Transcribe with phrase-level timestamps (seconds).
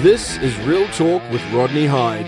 [0.00, 2.26] This is Real Talk with Rodney Hide.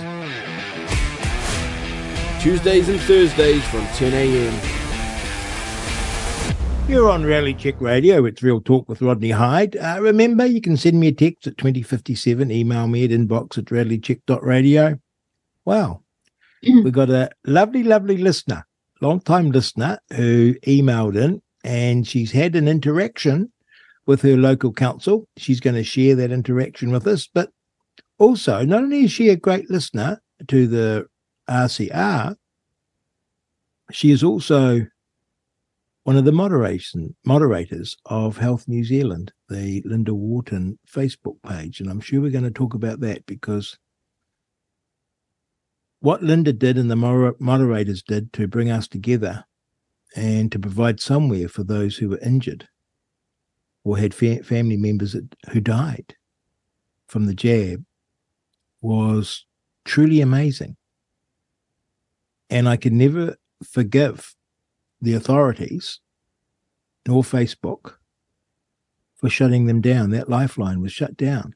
[2.40, 4.54] Tuesdays and Thursdays from 10 a.m.
[6.88, 8.24] You're on Reality Check Radio.
[8.24, 9.76] It's Real Talk with Rodney Hide.
[9.76, 13.66] Uh, remember, you can send me a text at 2057, email me at inbox at
[13.66, 14.98] realitycheck.radio.
[15.66, 16.00] Wow.
[16.62, 18.66] We've got a lovely, lovely listener,
[19.02, 23.52] long time listener, who emailed in and she's had an interaction
[24.06, 25.28] with her local council.
[25.36, 27.28] She's going to share that interaction with us.
[27.32, 27.50] But
[28.18, 31.06] also, not only is she a great listener to the
[31.48, 32.36] RCR,
[33.92, 34.86] she is also
[36.04, 41.80] one of the moderation moderators of Health New Zealand, the Linda Wharton Facebook page.
[41.80, 43.78] And I'm sure we're going to talk about that because
[46.00, 49.44] what Linda did and the moderators did to bring us together
[50.16, 52.66] and to provide somewhere for those who were injured
[53.84, 56.14] or had fa- family members that, who died
[57.06, 57.84] from the jab
[58.80, 59.44] was
[59.84, 60.76] truly amazing.
[62.50, 64.34] And I could never forgive
[65.00, 66.00] the authorities
[67.06, 67.94] nor Facebook
[69.16, 70.10] for shutting them down.
[70.10, 71.54] That lifeline was shut down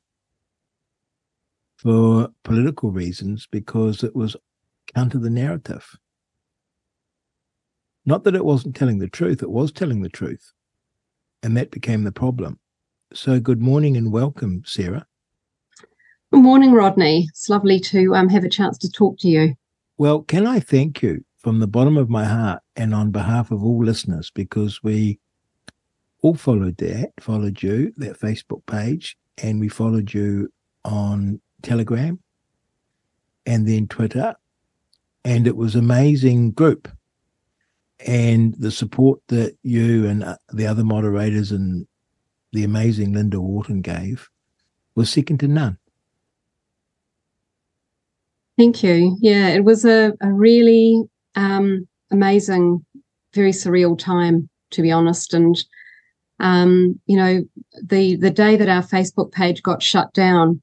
[1.77, 4.37] for political reasons because it was
[4.95, 5.99] counter the narrative.
[8.05, 10.53] Not that it wasn't telling the truth, it was telling the truth.
[11.43, 12.59] And that became the problem.
[13.13, 15.07] So, good morning and welcome, Sarah.
[16.33, 17.27] Good morning, Rodney.
[17.29, 19.55] It's lovely to um, have a chance to talk to you.
[19.99, 23.63] Well, can I thank you from the bottom of my heart and on behalf of
[23.63, 25.19] all listeners because we
[26.23, 30.51] all followed that, followed you, that Facebook page, and we followed you
[30.87, 32.19] on Telegram
[33.45, 34.35] and then Twitter.
[35.27, 36.89] And it was amazing group.
[38.07, 41.87] And the support that you and uh, the other moderators and
[42.55, 44.31] the amazing Linda Wharton gave
[44.95, 45.77] was second to none.
[48.63, 49.17] Thank you.
[49.21, 51.03] Yeah, it was a, a really
[51.35, 52.87] um, amazing,
[53.35, 55.35] very surreal time, to be honest.
[55.35, 55.59] And
[56.39, 57.43] um, you know,
[57.83, 60.63] the the day that our Facebook page got shut down,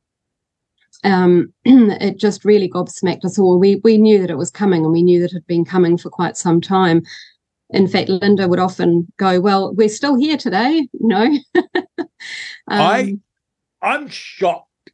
[1.03, 3.59] um, it just really gobsmacked us all.
[3.59, 5.97] We we knew that it was coming, and we knew that it had been coming
[5.97, 7.01] for quite some time.
[7.71, 11.37] In fact, Linda would often go, "Well, we're still here today," you know.
[11.57, 12.07] um,
[12.69, 13.17] I
[13.81, 14.91] I'm shocked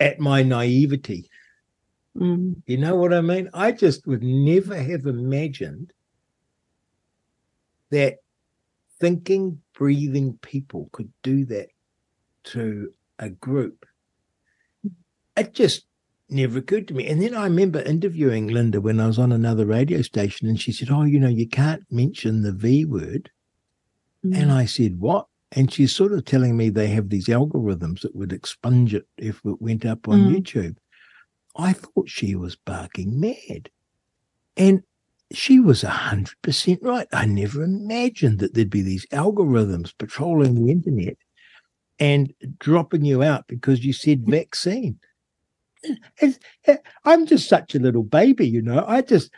[0.00, 1.28] at my naivety
[2.18, 2.62] Mm.
[2.66, 3.48] You know what I mean?
[3.54, 5.92] I just would never have imagined
[7.90, 8.18] that
[9.00, 11.68] thinking, breathing people could do that
[12.44, 13.86] to a group.
[15.36, 15.86] It just
[16.28, 17.06] never occurred to me.
[17.06, 20.72] And then I remember interviewing Linda when I was on another radio station, and she
[20.72, 23.30] said, Oh, you know, you can't mention the V word.
[24.24, 24.36] Mm.
[24.36, 25.26] And I said, What?
[25.52, 29.40] And she's sort of telling me they have these algorithms that would expunge it if
[29.46, 30.36] it went up on mm.
[30.36, 30.76] YouTube.
[31.58, 33.70] I thought she was barking mad.
[34.56, 34.84] And
[35.32, 37.08] she was 100% right.
[37.12, 41.16] I never imagined that there'd be these algorithms patrolling the internet
[41.98, 44.98] and dropping you out because you said vaccine.
[47.04, 48.84] I'm just such a little baby, you know.
[48.86, 49.30] I just,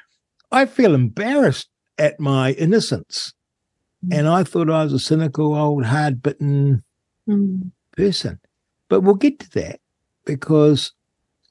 [0.52, 3.32] I feel embarrassed at my innocence.
[4.06, 4.19] Mm.
[4.19, 6.84] And I thought I was a cynical, old, hard bitten
[7.28, 7.70] mm.
[7.97, 8.38] person.
[8.88, 9.81] But we'll get to that
[10.25, 10.92] because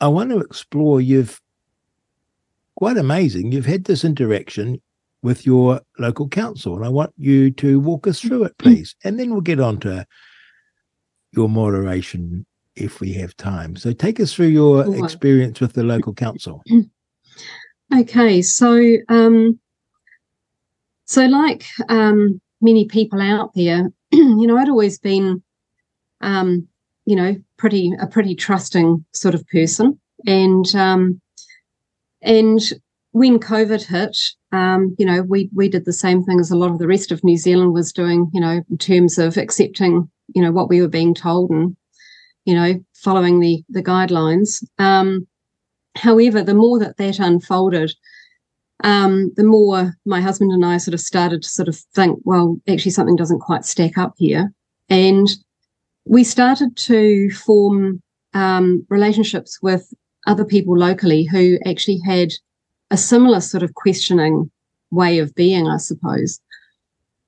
[0.02, 1.42] I want to explore you've
[2.76, 3.52] quite amazing.
[3.52, 4.82] You've had this interaction
[5.22, 8.96] with your local council, and I want you to walk us through it, please.
[9.04, 10.06] And then we'll get on to
[11.34, 12.46] your moderation
[12.76, 13.76] if we have time.
[13.76, 16.64] So take us through your experience with the local council.
[17.92, 18.80] Okay, so
[19.10, 19.60] um,
[21.06, 25.42] so like um, many people out there, you know, I'd always been
[26.22, 26.68] um,
[27.06, 30.00] you know, pretty a pretty trusting sort of person.
[30.26, 31.22] And um,
[32.22, 32.60] and
[33.12, 34.18] when COVID hit,
[34.52, 37.12] um, you know, we we did the same thing as a lot of the rest
[37.12, 40.82] of New Zealand was doing, you know, in terms of accepting, you know, what we
[40.82, 41.76] were being told and,
[42.46, 44.64] you know, following the the guidelines.
[44.80, 45.28] Um,
[45.96, 47.94] however, the more that that unfolded,
[48.84, 52.58] um, the more my husband and I sort of started to sort of think, well,
[52.68, 54.54] actually something doesn't quite stack up here.
[54.90, 55.28] And
[56.06, 58.02] we started to form
[58.34, 59.94] um, relationships with
[60.28, 62.30] other people locally who actually had
[62.92, 64.50] a similar sort of questioning
[64.92, 66.40] way of being, I suppose.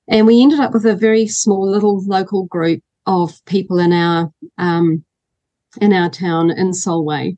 [0.08, 4.32] And we ended up with a very small little local group of people in our
[4.58, 5.04] um,
[5.80, 7.36] in our town in Solway,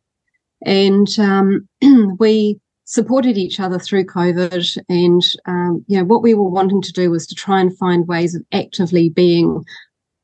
[0.65, 1.69] and um,
[2.19, 4.79] we supported each other through COVID.
[4.89, 8.09] And um, you know what we were wanting to do was to try and find
[8.09, 9.65] ways of actively being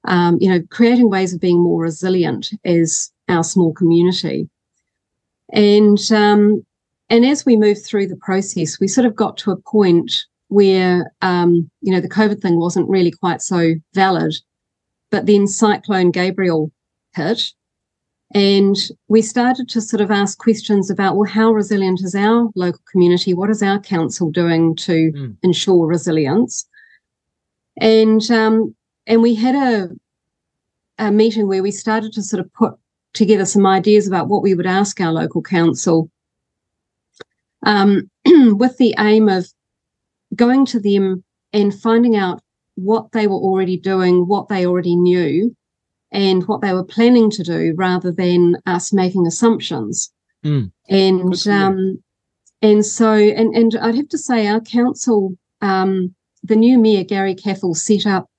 [0.05, 4.49] um, you know, creating ways of being more resilient as our small community.
[5.52, 6.64] And um,
[7.08, 11.12] and as we moved through the process, we sort of got to a point where
[11.23, 14.35] um, you know the COVID thing wasn't really quite so valid,
[15.11, 16.70] but then Cyclone Gabrielle
[17.14, 17.53] hit,
[18.32, 18.76] and
[19.08, 23.35] we started to sort of ask questions about well, how resilient is our local community?
[23.35, 25.37] What is our council doing to mm.
[25.43, 26.67] ensure resilience?
[27.81, 28.75] And um,
[29.11, 29.89] and we had a
[30.99, 32.75] a meeting where we started to sort of put
[33.12, 36.09] together some ideas about what we would ask our local council
[37.67, 39.47] um, with the aim of
[40.37, 42.41] going to them and finding out
[42.77, 45.55] what they were already doing, what they already knew,
[46.13, 50.13] and what they were planning to do, rather than us making assumptions.
[50.45, 50.71] Mm.
[50.89, 52.03] And um,
[52.63, 56.15] and so and and I'd have to say our council, um,
[56.45, 58.30] the new mayor Gary Caffell set up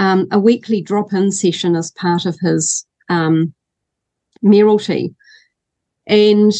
[0.00, 3.54] um, a weekly drop-in session as part of his um,
[4.42, 5.14] mayoralty,
[6.06, 6.52] and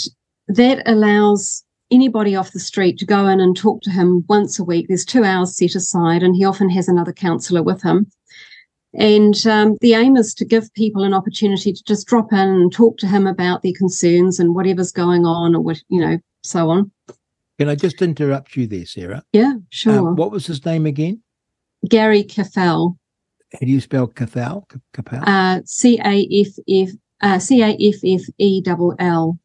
[0.47, 4.65] that allows anybody off the street to go in and talk to him once a
[4.65, 4.87] week.
[4.87, 8.07] There's two hours set aside, and he often has another counsellor with him.
[8.93, 12.73] And um, the aim is to give people an opportunity to just drop in and
[12.73, 16.69] talk to him about their concerns and whatever's going on, or what you know, so
[16.69, 16.91] on.
[17.59, 19.23] Can I just interrupt you there, Sarah?
[19.33, 20.09] Yeah, sure.
[20.09, 21.23] Um, what was his name again?
[21.89, 22.99] Gary Caffell.
[23.53, 24.67] How do you spell Caffell?
[24.93, 25.23] Caffell.
[25.27, 26.89] Uh, C A F F
[27.21, 29.39] uh, C A F F E double L.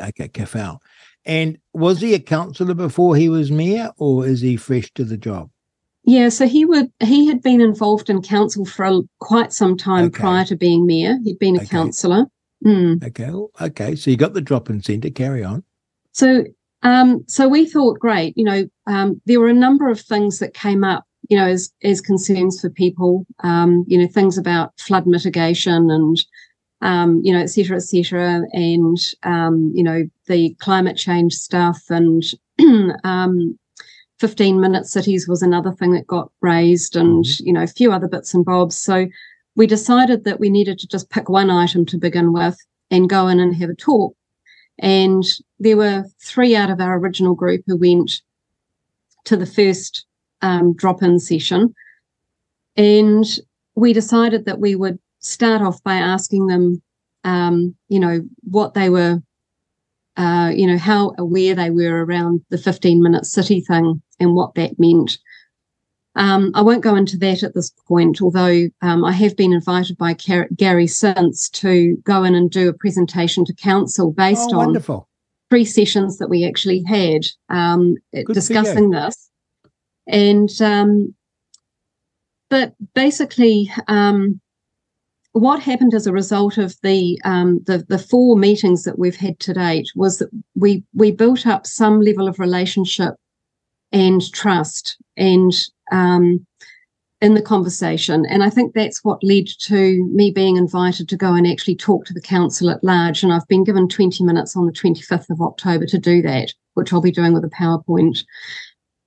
[0.00, 0.80] Okay, Caffell.
[1.26, 5.16] And was he a councillor before he was mayor, or is he fresh to the
[5.16, 5.50] job?
[6.04, 10.06] Yeah, so he would he had been involved in council for a, quite some time
[10.06, 10.20] okay.
[10.20, 11.18] prior to being mayor.
[11.24, 11.68] He'd been a okay.
[11.68, 12.26] councillor.
[12.64, 13.04] Mm.
[13.04, 13.30] Okay,
[13.64, 13.96] okay.
[13.96, 15.10] So you got the drop-in centre.
[15.10, 15.64] Carry on.
[16.12, 16.44] So,
[16.82, 18.36] um, so we thought, great.
[18.36, 21.04] You know, um, there were a number of things that came up.
[21.28, 23.26] You know, as as concerns for people.
[23.40, 26.18] Um, you know, things about flood mitigation and
[26.80, 31.82] um, you know, et cetera, et cetera, and um, you know the climate change stuff
[31.88, 32.22] and
[33.04, 33.58] um,
[34.20, 37.46] 15 minute cities was another thing that got raised and mm-hmm.
[37.46, 39.06] you know a few other bits and bobs so
[39.56, 42.56] we decided that we needed to just pick one item to begin with
[42.90, 44.14] and go in and have a talk
[44.78, 45.24] and
[45.58, 48.22] there were three out of our original group who went
[49.24, 50.06] to the first
[50.44, 51.74] um, drop-in session
[52.76, 53.24] and
[53.74, 56.82] we decided that we would start off by asking them
[57.24, 59.20] um, you know what they were
[60.16, 64.54] uh, you know, how aware they were around the 15 minute city thing and what
[64.54, 65.18] that meant.
[66.16, 69.98] Um, I won't go into that at this point, although um, I have been invited
[69.98, 74.60] by Car- Gary since to go in and do a presentation to council based oh,
[74.60, 75.04] on
[75.50, 77.96] three sessions that we actually had um,
[78.32, 79.28] discussing this.
[80.06, 81.14] And, um,
[82.50, 84.40] but basically, um,
[85.34, 89.40] what happened as a result of the, um, the the four meetings that we've had
[89.40, 93.14] to date was that we we built up some level of relationship
[93.90, 95.52] and trust and
[95.90, 96.46] um,
[97.20, 101.34] in the conversation, and I think that's what led to me being invited to go
[101.34, 103.24] and actually talk to the council at large.
[103.24, 106.92] And I've been given 20 minutes on the 25th of October to do that, which
[106.92, 108.24] I'll be doing with a PowerPoint.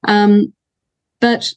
[0.06, 0.54] Um,
[1.20, 1.54] but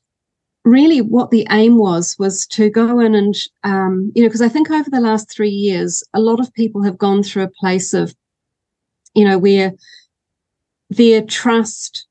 [0.65, 3.35] really what the aim was was to go in and
[3.65, 6.83] um, you know because i think over the last three years a lot of people
[6.83, 8.15] have gone through a place of
[9.15, 9.73] you know where
[10.91, 12.07] their trust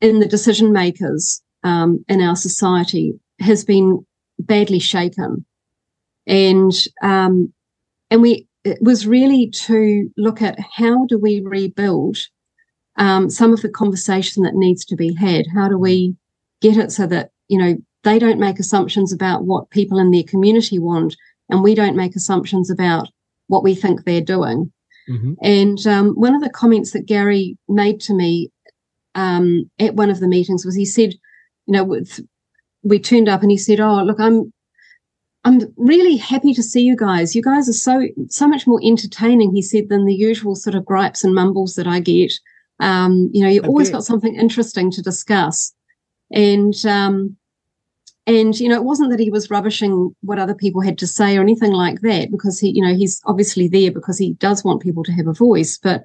[0.00, 4.04] in the decision makers um, in our society has been
[4.38, 5.44] badly shaken.
[6.26, 7.52] And um,
[8.10, 12.18] and we it was really to look at how do we rebuild
[12.96, 15.46] um, some of the conversation that needs to be had.
[15.54, 16.14] How do we
[16.60, 20.22] get it so that you know they don't make assumptions about what people in their
[20.22, 21.16] community want,
[21.48, 23.08] and we don't make assumptions about
[23.48, 24.72] what we think they're doing.
[25.08, 25.32] Mm-hmm.
[25.42, 28.52] And um, one of the comments that Gary made to me
[29.14, 31.14] um, at one of the meetings was he said,
[31.66, 32.20] you know, with,
[32.82, 34.52] we turned up and he said, "Oh, look, I'm
[35.44, 37.34] I'm really happy to see you guys.
[37.34, 40.84] You guys are so so much more entertaining," he said, than the usual sort of
[40.84, 42.32] gripes and mumbles that I get.
[42.80, 45.74] Um, you know, you always got something interesting to discuss,
[46.30, 47.36] and um,
[48.26, 51.38] and, you know, it wasn't that he was rubbishing what other people had to say
[51.38, 54.82] or anything like that, because he, you know, he's obviously there because he does want
[54.82, 55.78] people to have a voice.
[55.78, 56.02] But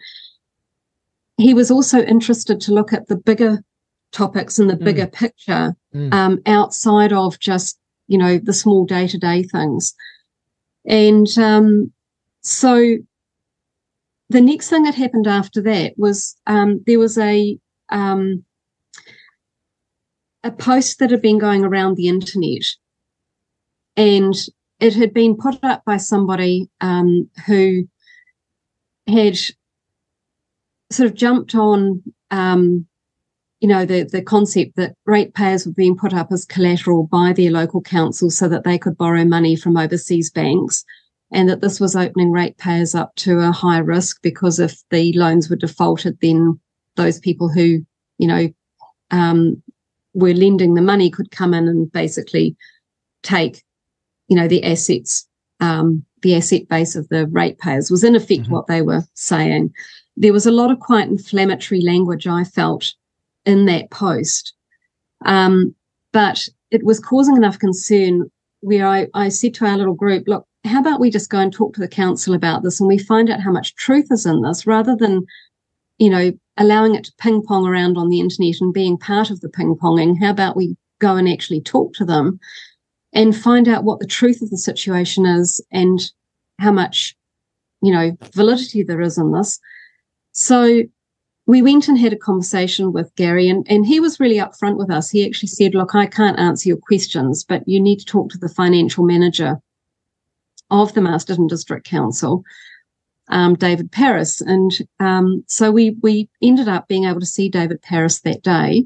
[1.36, 3.62] he was also interested to look at the bigger
[4.14, 4.86] topics and the mm.
[4.86, 6.14] bigger picture mm.
[6.14, 7.78] um, outside of just,
[8.08, 9.94] you know, the small day to day things.
[10.86, 11.92] And um,
[12.42, 12.98] so
[14.30, 17.58] the next thing that happened after that was um, there was a
[17.90, 18.46] um,
[20.44, 22.64] a post that had been going around the internet.
[23.96, 24.36] And
[24.80, 27.88] it had been put up by somebody um, who
[29.08, 29.38] had
[30.92, 32.86] sort of jumped on, um,
[33.60, 37.52] you know, the, the concept that ratepayers were being put up as collateral by their
[37.52, 40.84] local council so that they could borrow money from overseas banks
[41.32, 45.50] and that this was opening ratepayers up to a high risk because if the loans
[45.50, 46.60] were defaulted, then
[46.96, 47.84] those people who,
[48.18, 48.50] you know,
[49.12, 49.63] um,
[50.14, 52.56] were lending the money could come in and basically
[53.24, 53.64] take,
[54.28, 55.28] you know, the assets,
[55.60, 58.52] um, the asset base of the ratepayers was in effect mm-hmm.
[58.52, 59.74] what they were saying.
[60.16, 62.94] There was a lot of quite inflammatory language I felt
[63.46, 64.54] in that post.
[65.26, 65.76] Um,
[66.12, 68.30] but it was causing enough concern
[68.62, 71.52] where I, I said to our little group, look, how about we just go and
[71.52, 74.42] talk to the council about this and we find out how much truth is in
[74.42, 75.26] this rather than,
[75.98, 79.42] you know, allowing it to ping pong around on the internet and being part of
[79.42, 80.20] the ping ponging.
[80.20, 82.40] How about we go and actually talk to them
[83.12, 86.12] and find out what the truth of the situation is and
[86.60, 87.16] how much,
[87.82, 89.60] you know, validity there is in this.
[90.32, 90.84] So
[91.46, 94.90] we went and had a conversation with Gary and, and he was really upfront with
[94.90, 95.10] us.
[95.10, 98.38] He actually said, look, I can't answer your questions, but you need to talk to
[98.38, 99.60] the financial manager
[100.72, 102.44] of the Masterton District Council,
[103.34, 104.42] um, David Paris.
[104.42, 108.86] And um, so we we ended up being able to see David Paris that day.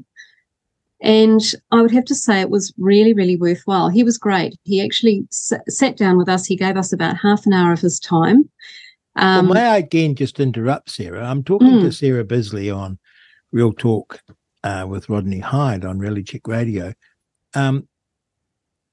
[1.00, 1.40] And
[1.70, 3.88] I would have to say it was really, really worthwhile.
[3.88, 4.58] He was great.
[4.64, 6.44] He actually s- sat down with us.
[6.44, 8.50] He gave us about half an hour of his time.
[9.14, 11.24] Um, well, may I again just interrupt, Sarah?
[11.24, 11.82] I'm talking mm.
[11.82, 12.98] to Sarah Beesley on
[13.52, 14.20] Real Talk
[14.64, 16.94] uh, with Rodney Hide on Reality Check Radio.
[17.54, 17.86] Um,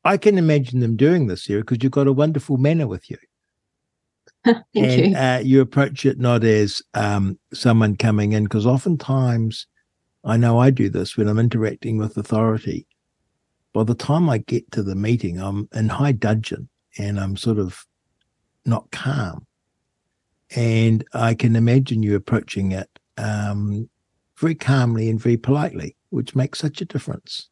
[0.03, 3.17] I can imagine them doing this, Sarah, because you've got a wonderful manner with you.
[4.45, 5.17] Thank and, you.
[5.17, 9.67] Uh, you approach it not as um, someone coming in, because oftentimes,
[10.23, 12.87] I know I do this when I'm interacting with authority.
[13.73, 17.59] By the time I get to the meeting, I'm in high dudgeon and I'm sort
[17.59, 17.85] of
[18.65, 19.45] not calm.
[20.55, 23.89] And I can imagine you approaching it um,
[24.37, 27.49] very calmly and very politely, which makes such a difference.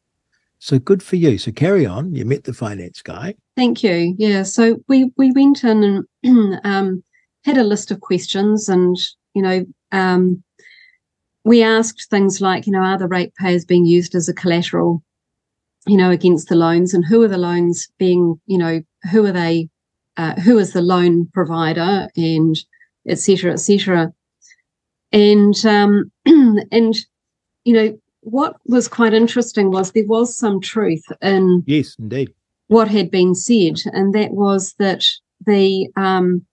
[0.64, 1.36] So good for you.
[1.36, 2.14] So carry on.
[2.14, 3.34] You met the finance guy.
[3.54, 4.14] Thank you.
[4.16, 4.44] Yeah.
[4.44, 7.04] So we we went in and um,
[7.44, 8.96] had a list of questions, and
[9.34, 10.42] you know, um,
[11.44, 15.02] we asked things like, you know, are the ratepayers being used as a collateral,
[15.86, 18.80] you know, against the loans, and who are the loans being, you know,
[19.12, 19.68] who are they,
[20.16, 22.56] uh, who is the loan provider, and
[23.06, 23.52] etc.
[23.52, 24.14] etc.
[25.12, 26.96] And um, and
[27.64, 32.32] you know, what was quite interesting was there was some truth in yes, indeed,
[32.68, 35.04] what had been said, and that was that
[35.46, 36.44] the um,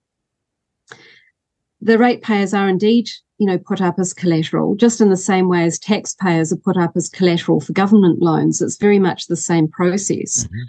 [1.82, 5.64] the ratepayers are indeed, you know, put up as collateral, just in the same way
[5.64, 8.62] as taxpayers are put up as collateral for government loans.
[8.62, 10.44] It's very much the same process.
[10.46, 10.62] Mm-hmm.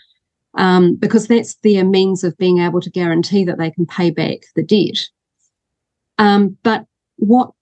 [0.54, 4.40] Um, because that's their means of being able to guarantee that they can pay back
[4.54, 4.98] the debt.
[6.18, 6.84] Um, but
[7.16, 7.52] what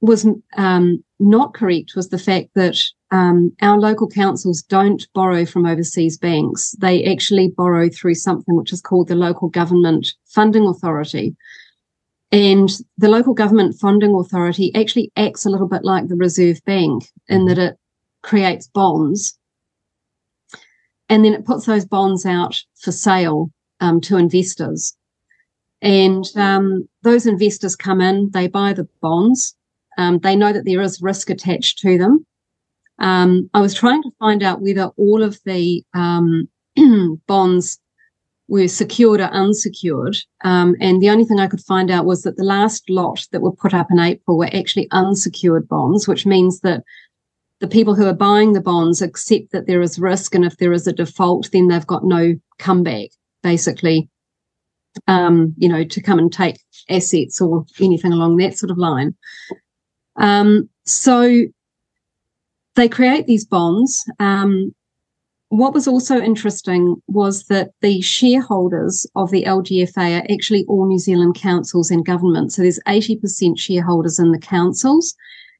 [0.00, 0.26] was
[0.56, 2.78] um, not correct was the fact that
[3.10, 6.72] um, our local councils don't borrow from overseas banks.
[6.80, 11.36] They actually borrow through something which is called the Local Government Funding Authority.
[12.32, 17.04] And the Local Government Funding Authority actually acts a little bit like the Reserve Bank
[17.28, 17.76] in that it
[18.22, 19.36] creates bonds
[21.08, 24.96] and then it puts those bonds out for sale um, to investors.
[25.82, 29.56] And um, those investors come in, they buy the bonds,
[30.00, 32.26] um, they know that there is risk attached to them.
[32.98, 36.48] Um, I was trying to find out whether all of the um,
[37.26, 37.78] bonds
[38.48, 40.16] were secured or unsecured.
[40.42, 43.42] Um, and the only thing I could find out was that the last lot that
[43.42, 46.82] were put up in April were actually unsecured bonds, which means that
[47.60, 50.34] the people who are buying the bonds accept that there is risk.
[50.34, 53.10] And if there is a default, then they've got no comeback,
[53.42, 54.08] basically,
[55.06, 59.14] um, you know, to come and take assets or anything along that sort of line.
[60.16, 61.44] Um, so
[62.76, 64.04] they create these bonds.
[64.18, 64.74] Um,
[65.50, 70.98] what was also interesting was that the shareholders of the LGFA are actually all New
[70.98, 72.54] Zealand councils and governments.
[72.54, 75.14] So there's 80% shareholders in the councils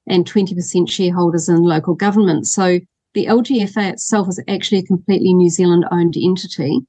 [0.07, 2.47] and 20% shareholders in local government.
[2.47, 2.79] So
[3.15, 6.81] the LGFA itself is actually a completely New Zealand owned entity.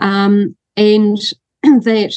[0.00, 1.18] Um, and
[1.62, 2.14] that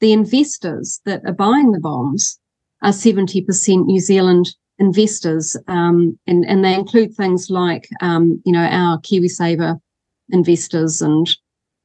[0.00, 2.40] the investors that are buying the bonds
[2.82, 5.56] are 70% New Zealand investors.
[5.66, 9.80] Um, and, and they include things like, um, you know, our KiwiSaver
[10.30, 11.28] investors and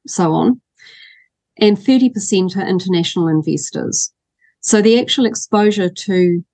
[0.06, 0.60] so on.
[1.58, 4.12] And 30% are international investors.
[4.60, 6.44] So the actual exposure to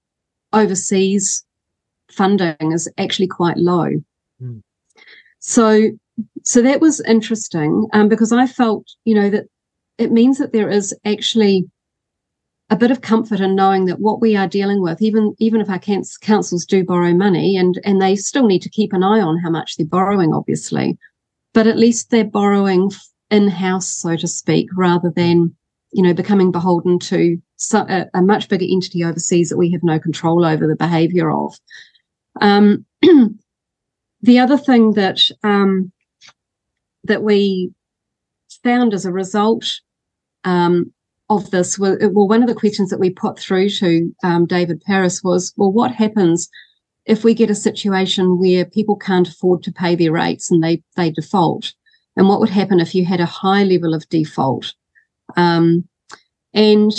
[0.52, 1.44] overseas
[2.10, 3.88] funding is actually quite low.
[4.42, 4.62] Mm.
[5.38, 5.90] So,
[6.44, 9.46] so that was interesting um, because I felt, you know, that
[9.96, 11.70] it means that there is actually
[12.70, 15.68] a bit of comfort in knowing that what we are dealing with, even even if
[15.68, 19.38] our councils do borrow money, and and they still need to keep an eye on
[19.38, 20.96] how much they're borrowing, obviously,
[21.52, 22.90] but at least they're borrowing
[23.30, 25.54] in house, so to speak, rather than
[25.92, 27.40] you know becoming beholden to
[27.74, 31.54] a, a, much bigger entity overseas that we have no control over the behaviour of.
[32.40, 32.86] Um,
[34.22, 35.90] the other thing that um,
[37.04, 37.72] that we
[38.62, 39.80] found as a result
[40.44, 40.92] um,
[41.30, 45.22] of this, well, one of the questions that we put through to um, David Paris
[45.22, 46.50] was, well, what happens
[47.06, 50.82] if we get a situation where people can't afford to pay their rates and they
[50.96, 51.72] they default?
[52.16, 54.74] And what would happen if you had a high level of default?
[55.36, 55.88] Um,
[56.52, 56.92] and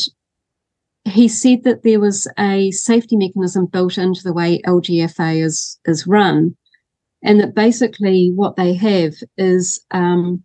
[1.03, 6.07] he said that there was a safety mechanism built into the way LGFA is is
[6.07, 6.55] run,
[7.21, 10.41] and that basically what they have is um,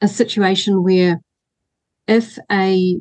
[0.00, 1.20] a situation where
[2.06, 3.00] if a,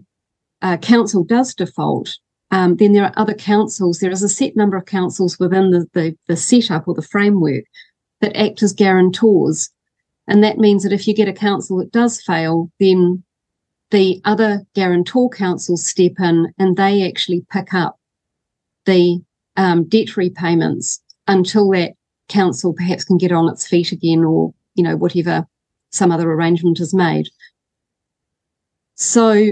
[0.62, 2.17] a council does default,
[2.51, 4.00] um, then there are other councils.
[4.00, 7.63] There is a set number of councils within the, the, the setup or the framework
[8.20, 9.70] that act as guarantors.
[10.27, 13.24] And that means that if you get a council that does fail, then
[13.89, 17.98] the other guarantor councils step in and they actually pick up
[18.86, 19.22] the
[19.58, 21.93] um, debt repayments until that
[22.29, 25.46] council perhaps can get on its feet again or, you know, whatever
[25.91, 27.27] some other arrangement is made.
[28.95, 29.51] So,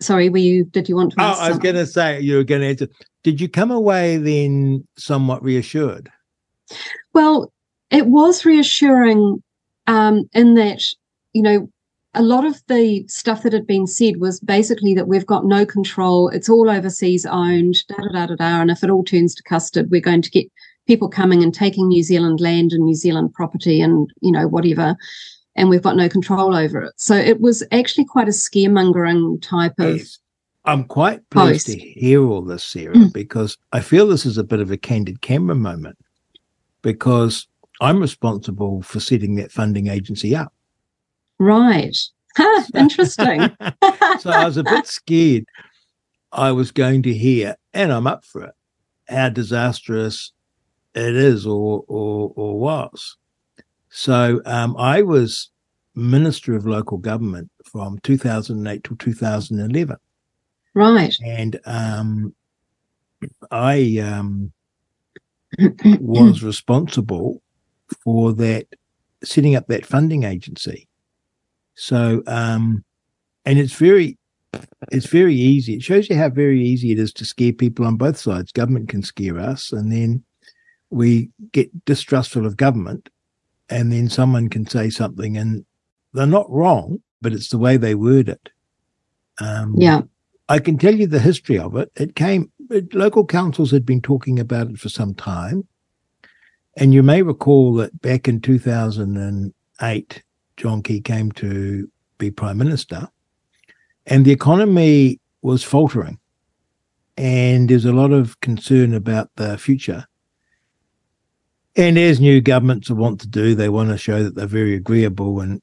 [0.00, 1.16] sorry, were you, did you want to?
[1.20, 2.88] Oh, I was going to say, you were going to answer.
[3.22, 6.10] Did you come away then somewhat reassured?
[7.12, 7.52] Well,
[7.90, 9.42] it was reassuring
[9.86, 10.82] um, in that,
[11.32, 11.68] you know,
[12.14, 15.64] a lot of the stuff that had been said was basically that we've got no
[15.64, 16.28] control.
[16.28, 18.60] It's all overseas owned, da da da da da.
[18.60, 20.46] And if it all turns to custard, we're going to get
[20.88, 24.96] people coming and taking New Zealand land and New Zealand property and, you know, whatever.
[25.56, 26.92] And we've got no control over it.
[26.96, 29.96] So it was actually quite a scaremongering type of.
[29.96, 30.18] Yes.
[30.64, 31.78] I'm quite pleased post.
[31.78, 33.12] to hear all this, Sarah, mm.
[33.12, 35.98] because I feel this is a bit of a candid camera moment
[36.82, 37.48] because
[37.80, 40.52] I'm responsible for setting that funding agency up.
[41.38, 41.96] Right.
[42.74, 43.40] Interesting.
[44.20, 45.46] so I was a bit scared
[46.32, 48.54] I was going to hear, and I'm up for it,
[49.08, 50.32] how disastrous
[50.94, 53.16] it is or or, or was.
[53.90, 55.50] So um, I was
[55.94, 59.96] Minister of Local Government from 2008 to 2011.
[60.74, 61.14] Right.
[61.24, 62.34] And um,
[63.50, 64.52] I um,
[66.00, 67.42] was responsible
[68.04, 68.66] for that,
[69.24, 70.88] setting up that funding agency.
[71.74, 72.84] So, um,
[73.44, 74.16] and it's very,
[74.92, 75.74] it's very easy.
[75.74, 78.52] It shows you how very easy it is to scare people on both sides.
[78.52, 80.22] Government can scare us, and then
[80.90, 83.08] we get distrustful of government,
[83.70, 85.64] and then someone can say something, and
[86.12, 88.50] they're not wrong, but it's the way they word it.
[89.40, 90.02] Um, yeah.
[90.48, 91.90] I can tell you the history of it.
[91.94, 95.66] It came, it, local councils had been talking about it for some time.
[96.76, 100.22] And you may recall that back in 2008,
[100.56, 103.08] John Key came to be prime minister,
[104.06, 106.18] and the economy was faltering.
[107.16, 110.06] And there's a lot of concern about the future.
[111.76, 115.40] And as new governments want to do, they want to show that they're very agreeable.
[115.40, 115.62] And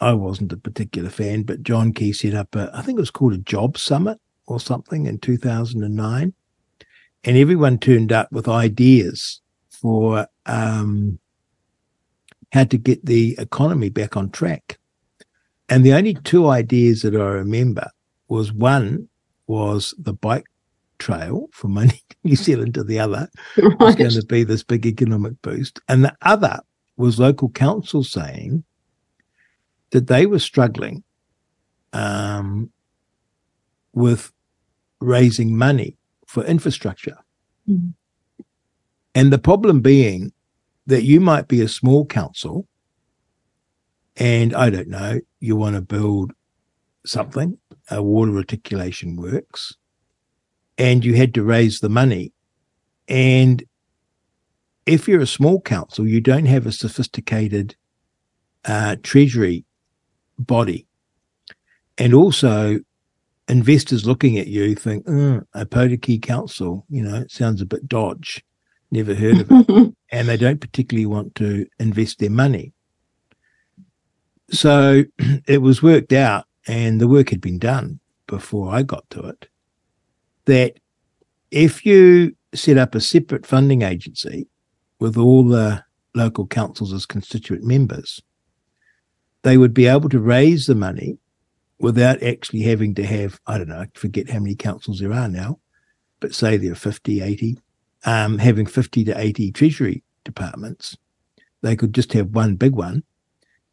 [0.00, 3.10] I wasn't a particular fan, but John Key set up a, I think it was
[3.10, 6.34] called a job summit or something in 2009.
[7.26, 9.40] And everyone turned up with ideas
[9.70, 11.18] for um,
[12.52, 14.78] how to get the economy back on track.
[15.68, 17.88] And the only two ideas that I remember
[18.28, 19.08] was one
[19.46, 20.46] was the bike
[21.04, 21.92] trail from one
[22.24, 23.78] New Zealand to the other right.
[23.78, 25.80] was going to be this big economic boost.
[25.88, 26.60] And the other
[26.96, 28.64] was local council saying
[29.90, 31.04] that they were struggling
[31.92, 32.70] um,
[33.92, 34.32] with
[35.00, 37.18] raising money for infrastructure.
[37.68, 37.90] Mm-hmm.
[39.14, 40.32] And the problem being
[40.86, 42.66] that you might be a small council
[44.16, 46.32] and I don't know, you want to build
[47.04, 47.58] something,
[47.90, 49.76] a water reticulation works,
[50.78, 52.32] and you had to raise the money.
[53.08, 53.62] And
[54.86, 57.76] if you're a small council, you don't have a sophisticated
[58.64, 59.64] uh, treasury
[60.38, 60.86] body.
[61.96, 62.80] And also,
[63.48, 67.88] investors looking at you think, oh, a Potiki council, you know, it sounds a bit
[67.88, 68.44] dodge,
[68.90, 69.94] never heard of it.
[70.10, 72.72] and they don't particularly want to invest their money.
[74.50, 75.04] So
[75.46, 79.48] it was worked out, and the work had been done before I got to it
[80.46, 80.78] that
[81.50, 84.46] if you set up a separate funding agency
[85.00, 88.22] with all the local councils as constituent members,
[89.42, 91.18] they would be able to raise the money
[91.78, 95.28] without actually having to have, I don't know, I forget how many councils there are
[95.28, 95.58] now,
[96.20, 97.58] but say there are 50, 80,
[98.04, 100.96] um, having 50 to 80 treasury departments.
[101.62, 103.02] They could just have one big one.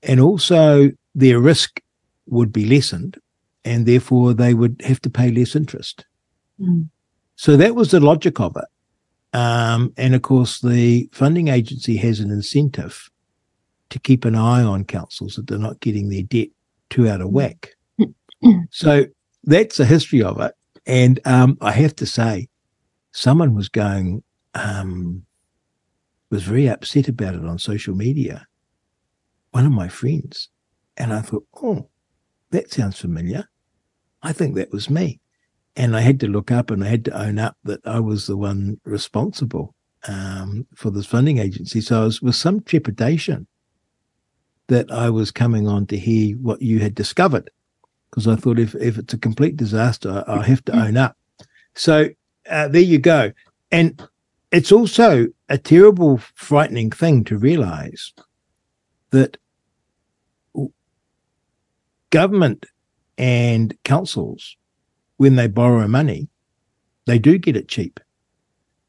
[0.04, 1.82] And also their risk
[2.26, 3.18] would be lessened
[3.64, 6.06] and therefore they would have to pay less interest.
[6.62, 6.90] Mm.
[7.36, 8.66] So that was the logic of it.
[9.34, 13.10] Um, and of course, the funding agency has an incentive
[13.90, 16.50] to keep an eye on councils that they're not getting their debt
[16.90, 17.72] too out of whack.
[18.70, 19.06] so
[19.44, 20.54] that's the history of it.
[20.86, 22.50] And um, I have to say,
[23.12, 24.24] someone was going,
[24.56, 25.24] um,
[26.30, 28.48] was very upset about it on social media.
[29.52, 30.50] One of my friends.
[30.98, 31.90] And I thought, oh,
[32.52, 33.48] that sounds familiar.
[34.22, 35.21] I think that was me.
[35.76, 38.28] And I had to look up and I had to own up that I was
[38.28, 39.74] the one responsible
[40.08, 41.82] um, for this funding agency.
[41.82, 43.48] So I was with some trepidation
[44.68, 47.50] that I was coming on to hear what you had discovered.
[48.10, 51.18] Because I thought if, if it's a complete disaster, I, I have to own up.
[51.76, 52.10] So
[52.50, 53.32] uh, there you go.
[53.72, 54.02] And
[54.52, 58.14] it's also a terrible, frightening thing to realize
[59.12, 59.38] that
[62.10, 62.66] government
[63.18, 64.58] and councils,
[65.22, 66.28] when they borrow money,
[67.06, 68.00] they do get it cheap,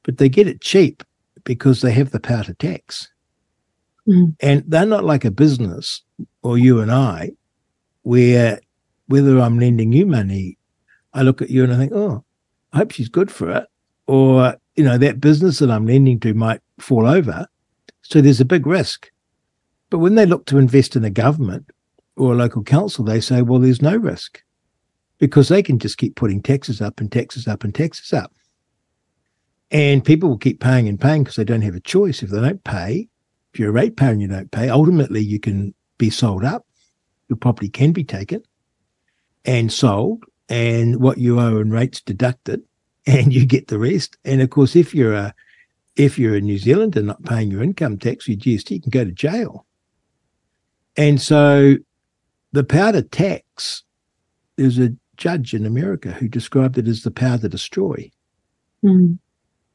[0.03, 1.03] but they get it cheap
[1.45, 3.07] because they have the power to tax.
[4.09, 4.35] Mm.
[4.41, 6.01] And they're not like a business
[6.43, 7.33] or you and I,
[8.01, 8.61] where
[9.09, 10.57] whether I'm lending you money,
[11.13, 12.25] I look at you and I think, oh,
[12.73, 13.67] I hope she's good for it.
[14.07, 17.47] Or, you know, that business that I'm lending to might fall over.
[18.01, 19.11] So there's a big risk.
[19.91, 21.69] But when they look to invest in a government
[22.17, 24.43] or a local council, they say, well, there's no risk
[25.23, 28.33] because they can just keep putting taxes up and taxes up and taxes up.
[29.71, 32.25] And people will keep paying and paying because they don't have a choice.
[32.25, 33.09] If they don't pay,
[33.53, 36.67] if you're a ratepayer and you don't pay, ultimately you can be sold up.
[37.29, 38.43] Your property can be taken
[39.45, 42.61] and sold, and what you owe in rates deducted,
[43.07, 44.17] and you get the rest.
[44.25, 45.33] And of course, if you're a
[45.95, 49.05] if you're a New Zealander not paying your income tax, your GST, you can go
[49.05, 49.67] to jail.
[50.97, 51.77] And so
[52.51, 53.85] the power to tax,
[54.57, 58.11] there's a judge in America who described it as the power to destroy
[58.85, 59.19] Mm.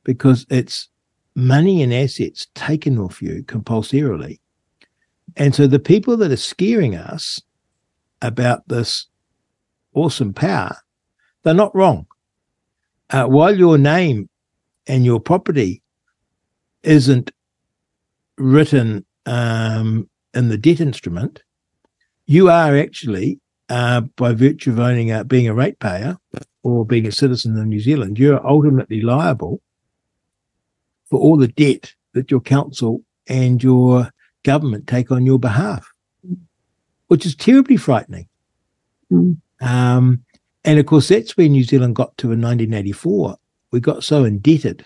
[0.04, 0.90] because it's
[1.36, 4.42] money and assets taken off you compulsorily.
[5.38, 7.42] And so the people that are scaring us
[8.22, 9.08] about this
[9.94, 10.76] awesome power,
[11.44, 12.08] they're not wrong.
[13.10, 14.28] Uh, while your name
[14.88, 15.82] and your property
[16.84, 17.32] isn't
[18.38, 21.44] written um, in the debt instrument,
[22.26, 26.18] you are actually, uh, by virtue of owning a, being a ratepayer
[26.64, 29.62] or being a citizen of New Zealand, you're ultimately liable
[31.10, 34.12] for all the debt that your council and your
[34.44, 35.92] government take on your behalf,
[37.08, 38.28] which is terribly frightening.
[39.12, 39.38] Mm.
[39.62, 40.24] Um,
[40.64, 43.38] and of course, that's where New Zealand got to in 1984.
[43.72, 44.86] We got so indebted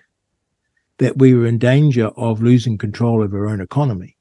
[0.97, 4.17] that we were in danger of losing control of our own economy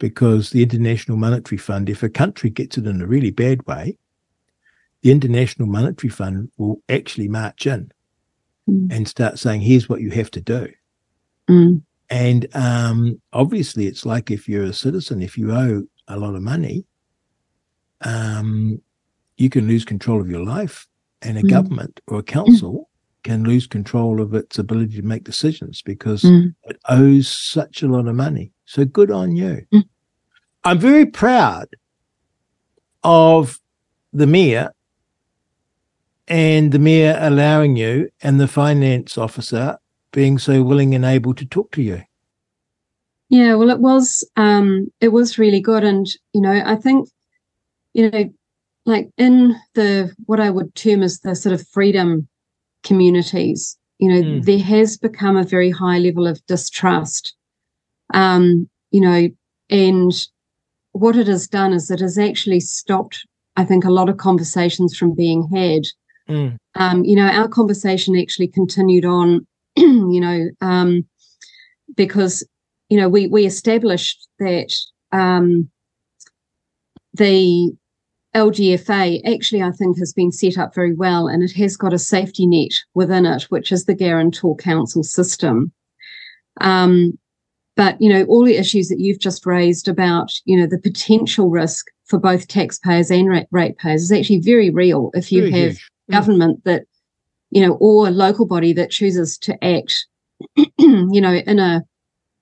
[0.00, 3.96] because the International Monetary Fund, if a country gets it in a really bad way,
[5.02, 7.92] the International Monetary Fund will actually march in
[8.68, 8.92] Mm.
[8.92, 10.68] and start saying, here's what you have to do.
[11.48, 11.82] Mm.
[12.10, 16.42] And um, obviously, it's like if you're a citizen, if you owe a lot of
[16.42, 16.84] money,
[18.02, 18.80] um,
[19.36, 20.86] you can lose control of your life,
[21.22, 21.50] and a Mm.
[21.50, 22.88] government or a council
[23.22, 26.54] can lose control of its ability to make decisions because Mm.
[26.64, 28.52] it owes such a lot of money.
[28.70, 29.66] So good on you.
[29.74, 29.82] Mm.
[30.62, 31.66] I'm very proud
[33.02, 33.58] of
[34.12, 34.70] the mayor
[36.28, 39.76] and the mayor allowing you and the finance officer
[40.12, 42.02] being so willing and able to talk to you.
[43.28, 47.08] Yeah, well, it was um, it was really good, and you know, I think,
[47.92, 48.30] you know,
[48.86, 52.28] like in the what I would term as the sort of freedom
[52.84, 54.44] communities, you know, Mm.
[54.44, 57.34] there has become a very high level of distrust.
[58.14, 59.28] Um, you know,
[59.70, 60.12] and
[60.92, 64.96] what it has done is it has actually stopped, I think, a lot of conversations
[64.96, 65.82] from being had.
[66.28, 66.56] Mm.
[66.74, 69.46] Um, you know, our conversation actually continued on,
[69.76, 71.04] you know, um,
[71.96, 72.46] because
[72.88, 74.72] you know we we established that
[75.12, 75.68] um,
[77.14, 77.72] the
[78.34, 81.98] LGFA actually I think has been set up very well, and it has got a
[81.98, 85.72] safety net within it, which is the guarantor council system.
[86.60, 87.18] Um,
[87.80, 91.48] but you know all the issues that you've just raised about you know the potential
[91.48, 95.70] risk for both taxpayers and rate ratepayers is actually very real if you Very have
[95.72, 95.90] huge.
[96.10, 96.12] Mm.
[96.12, 96.82] government that
[97.50, 100.06] you know or a local body that chooses to act
[100.78, 101.82] you know in a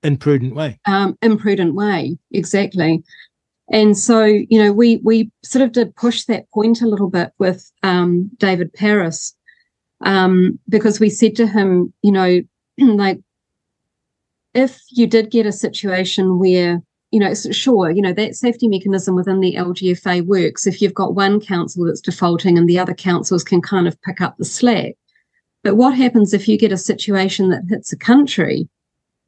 [0.02, 0.78] Imprudent way.
[0.86, 3.02] um, imprudent way exactly
[3.70, 7.30] And so, you know, we we sort of did push that point a little bit
[7.38, 9.34] with um, David Paris
[10.04, 12.40] um, because we said to him, you know,
[12.78, 13.20] like
[14.54, 19.14] if you did get a situation where you know, sure, you know, that safety mechanism
[19.14, 23.42] within the LGFA works if you've got one council that's defaulting and the other councils
[23.42, 24.94] can kind of pick up the slack.
[25.62, 28.68] But what happens if you get a situation that hits a country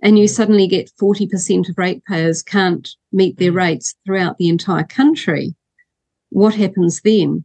[0.02, 5.54] and you suddenly get 40% of ratepayers can't meet their rates throughout the entire country?
[6.28, 7.44] What happens then?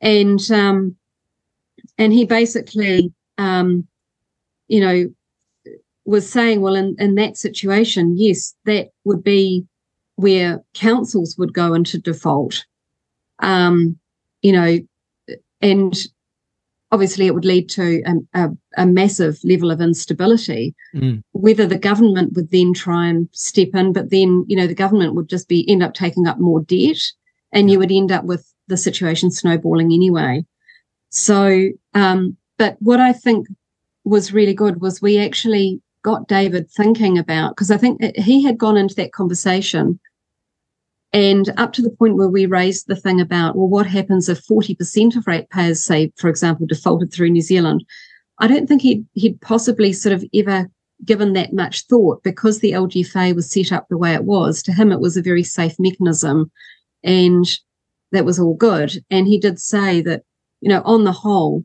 [0.00, 0.96] And, um,
[1.98, 3.86] and he basically, um,
[4.68, 5.12] you know,
[6.04, 9.66] was saying, well, in, in that situation, yes, that would be
[10.16, 12.64] where councils would go into default.
[13.40, 13.98] Um,
[14.42, 14.78] you know,
[15.60, 15.94] and
[16.92, 20.74] obviously it would lead to a, a, a massive level of instability.
[20.94, 21.22] Mm.
[21.32, 25.14] Whether the government would then try and step in, but then you know the government
[25.14, 26.98] would just be end up taking up more debt,
[27.52, 27.72] and yeah.
[27.72, 30.44] you would end up with the situation snowballing anyway.
[31.10, 33.48] So, um, but what I think
[34.04, 38.58] was really good was we actually got David thinking about because I think he had
[38.58, 40.00] gone into that conversation
[41.12, 44.46] and up to the point where we raised the thing about, well, what happens if
[44.46, 47.84] 40% of ratepayers, say, for example, defaulted through New Zealand?
[48.38, 50.70] I don't think he'd, he'd possibly sort of ever
[51.04, 54.62] given that much thought because the LGFA was set up the way it was.
[54.62, 56.50] To him, it was a very safe mechanism
[57.02, 57.46] and
[58.12, 59.02] that was all good.
[59.10, 60.22] And he did say that,
[60.60, 61.64] you know, on the whole,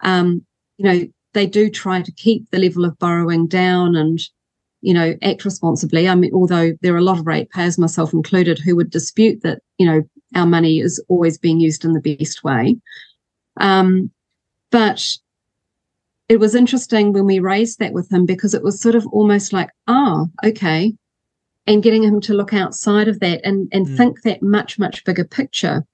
[0.00, 0.44] um,
[0.78, 4.18] you know, they do try to keep the level of borrowing down and,
[4.80, 6.08] you know, act responsibly.
[6.08, 9.60] I mean, although there are a lot of ratepayers, myself included, who would dispute that,
[9.76, 10.02] you know,
[10.34, 12.78] our money is always being used in the best way.
[13.58, 14.10] Um,
[14.70, 15.06] but
[16.30, 19.52] it was interesting when we raised that with him because it was sort of almost
[19.52, 20.94] like, oh, okay.
[21.66, 23.94] And getting him to look outside of that and, and mm.
[23.94, 25.84] think that much, much bigger picture.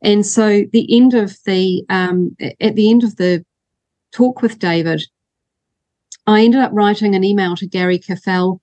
[0.00, 3.44] And so the end of the, um, at the end of the
[4.14, 5.02] talk with David,
[6.26, 8.62] I ended up writing an email to Gary Caffell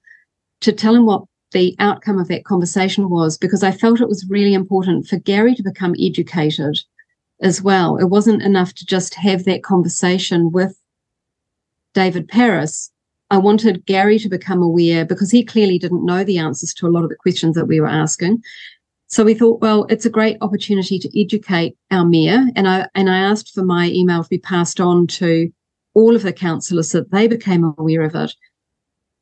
[0.62, 4.26] to tell him what the outcome of that conversation was because I felt it was
[4.30, 6.80] really important for Gary to become educated
[7.42, 7.98] as well.
[7.98, 10.80] It wasn't enough to just have that conversation with
[11.94, 12.90] David Paris.
[13.30, 16.90] I wanted Gary to become aware because he clearly didn't know the answers to a
[16.90, 18.42] lot of the questions that we were asking.
[19.12, 22.46] So we thought, well, it's a great opportunity to educate our mayor.
[22.56, 25.52] And I, and I asked for my email to be passed on to
[25.94, 28.34] all of the councillors so that they became aware of it.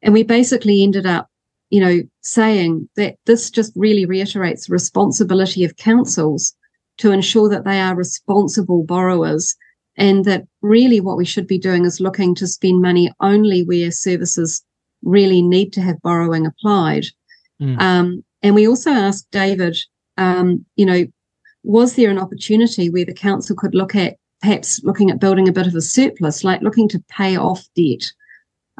[0.03, 1.27] And we basically ended up,
[1.71, 6.53] you know, saying that this just really reiterates the responsibility of councils
[6.97, 9.55] to ensure that they are responsible borrowers
[9.97, 13.89] and that really what we should be doing is looking to spend money only where
[13.89, 14.63] services
[15.01, 17.05] really need to have borrowing applied.
[17.59, 17.81] Mm.
[17.81, 19.77] Um, and we also asked David,
[20.17, 21.05] um, you know,
[21.63, 25.53] was there an opportunity where the council could look at perhaps looking at building a
[25.53, 28.11] bit of a surplus, like looking to pay off debt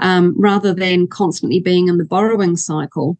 [0.02, 3.18] um, rather than constantly being in the borrowing cycle?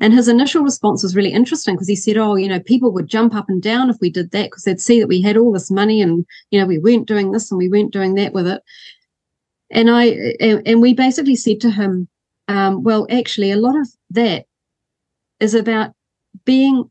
[0.00, 3.06] And his initial response was really interesting because he said, Oh, you know, people would
[3.06, 5.52] jump up and down if we did that because they'd see that we had all
[5.52, 8.48] this money and, you know, we weren't doing this and we weren't doing that with
[8.48, 8.60] it.
[9.70, 10.06] And I,
[10.40, 12.08] and, and we basically said to him,
[12.48, 14.46] um, well, actually, a lot of that
[15.44, 15.92] is about
[16.44, 16.90] being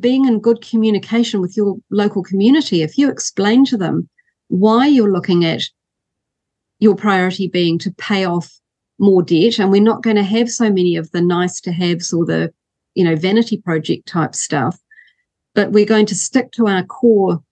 [0.00, 2.82] being in good communication with your local community.
[2.82, 4.08] If you explain to them
[4.48, 5.62] why you're looking at
[6.78, 8.50] your priority being to pay off
[8.98, 12.12] more debt, and we're not going to have so many of the nice to haves
[12.12, 12.52] or the
[12.94, 14.78] you know vanity project type stuff,
[15.54, 17.42] but we're going to stick to our core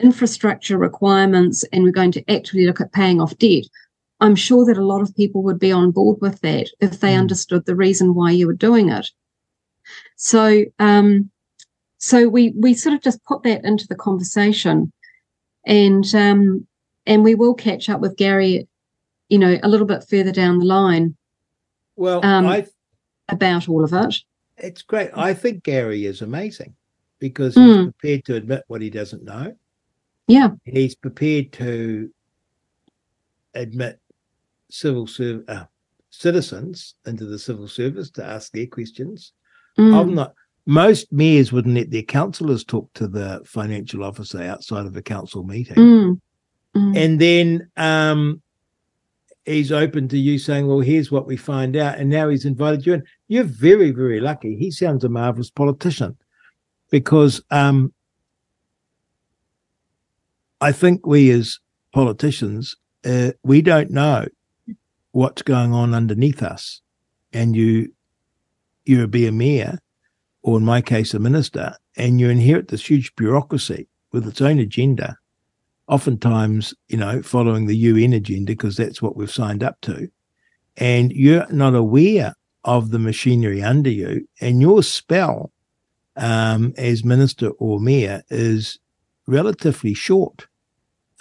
[0.00, 3.64] infrastructure requirements and we're going to actually look at paying off debt.
[4.22, 7.14] I'm sure that a lot of people would be on board with that if they
[7.14, 7.18] mm.
[7.18, 9.10] understood the reason why you were doing it.
[10.14, 11.28] So, um,
[11.98, 14.92] so we we sort of just put that into the conversation,
[15.66, 16.68] and um,
[17.04, 18.68] and we will catch up with Gary,
[19.28, 21.16] you know, a little bit further down the line.
[21.96, 22.66] Well, um, I
[23.28, 24.16] about all of it.
[24.56, 25.10] It's great.
[25.16, 26.76] I think Gary is amazing
[27.18, 27.84] because he's mm.
[27.86, 29.56] prepared to admit what he doesn't know.
[30.28, 32.12] Yeah, he's prepared to
[33.54, 34.00] admit
[34.72, 35.64] civil serv- uh,
[36.10, 39.32] citizens into the civil service to ask their questions.
[39.78, 39.94] Mm.
[39.94, 40.34] I'm not.
[40.64, 45.44] Most mayors wouldn't let their councillors talk to the financial officer outside of a council
[45.44, 45.74] meeting.
[45.74, 46.20] Mm.
[46.76, 46.96] Mm.
[46.96, 48.40] And then um,
[49.44, 52.86] he's open to you saying, "Well, here's what we find out," and now he's invited
[52.86, 53.02] you in.
[53.28, 54.56] You're very, very lucky.
[54.56, 56.16] He sounds a marvelous politician
[56.90, 57.92] because um,
[60.60, 61.58] I think we as
[61.92, 64.26] politicians uh, we don't know
[65.12, 66.80] what's going on underneath us.
[67.32, 67.92] And you
[68.84, 69.78] you're be a mayor,
[70.42, 74.58] or in my case, a minister, and you inherit this huge bureaucracy with its own
[74.58, 75.16] agenda,
[75.86, 80.08] oftentimes, you know, following the UN agenda because that's what we've signed up to,
[80.76, 85.52] and you're not aware of the machinery under you, and your spell
[86.16, 88.78] um, as minister or mayor is
[89.26, 90.46] relatively short.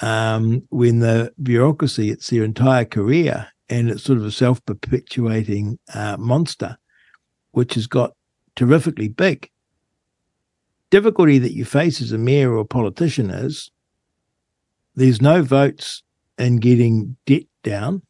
[0.02, 5.80] Um, when the bureaucracy, it's their entire career and it's sort of a self perpetuating
[5.94, 6.78] uh, monster,
[7.52, 8.12] which has got
[8.56, 9.50] terrifically big.
[10.90, 13.72] Difficulty that you face as a mayor or a politician is
[14.96, 16.04] there's no votes
[16.38, 18.02] in getting debt down,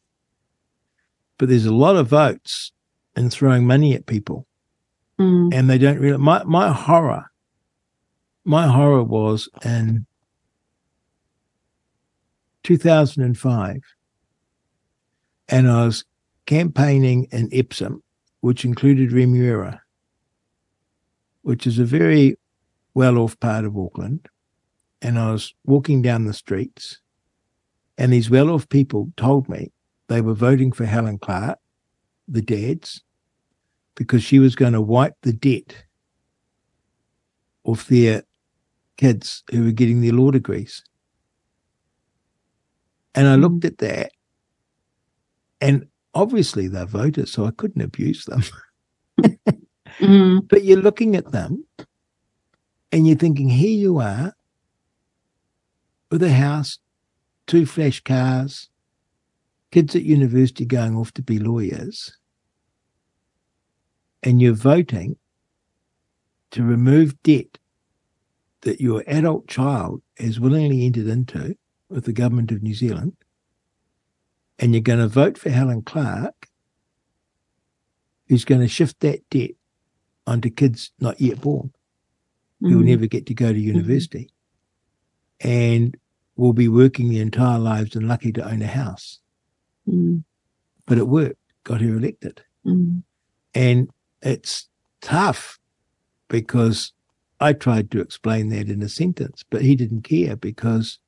[1.38, 2.72] but there's a lot of votes
[3.16, 4.48] in throwing money at people.
[5.20, 5.54] Mm.
[5.54, 6.18] And they don't really.
[6.18, 7.26] My, my horror,
[8.44, 10.06] my horror was in
[12.64, 13.80] 2005
[15.48, 16.04] and I was
[16.46, 18.02] campaigning in Epsom,
[18.40, 19.80] which included Remuera,
[21.42, 22.36] which is a very
[22.94, 24.28] well off part of Auckland.
[25.00, 27.00] And I was walking down the streets,
[27.98, 29.72] and these well off people told me
[30.08, 31.58] they were voting for Helen Clark,
[32.28, 33.02] the dads,
[33.94, 35.84] because she was going to wipe the debt
[37.64, 38.22] off their
[38.96, 40.84] kids who were getting their law degrees.
[43.14, 43.42] And I mm-hmm.
[43.42, 44.12] looked at that
[45.62, 48.42] and obviously they're voters, so I couldn't abuse them.
[49.98, 50.48] Mm.
[50.48, 51.66] But you're looking at them
[52.90, 54.34] and you're thinking, here you are
[56.10, 56.78] with a house,
[57.46, 58.70] two flash cars,
[59.70, 62.16] kids at university going off to be lawyers,
[64.22, 65.16] and you're voting
[66.52, 67.58] to remove debt
[68.62, 71.54] that your adult child has willingly entered into
[71.90, 73.14] with the government of New Zealand
[74.58, 76.48] and you're going to vote for Helen Clark,
[78.28, 79.52] who's going to shift that debt
[80.26, 81.72] onto kids not yet born,
[82.60, 82.88] who will Mm.
[82.88, 84.30] never get to go to university,
[85.40, 85.96] and
[86.36, 89.20] will be working their entire lives and lucky to own a house.
[89.88, 90.24] Mm.
[90.86, 92.42] But it worked, got her elected.
[92.64, 93.02] Mm.
[93.54, 93.90] And
[94.22, 94.68] it's
[95.00, 95.58] tough
[96.28, 96.92] because
[97.40, 100.98] I tried to explain that in a sentence, but he didn't care because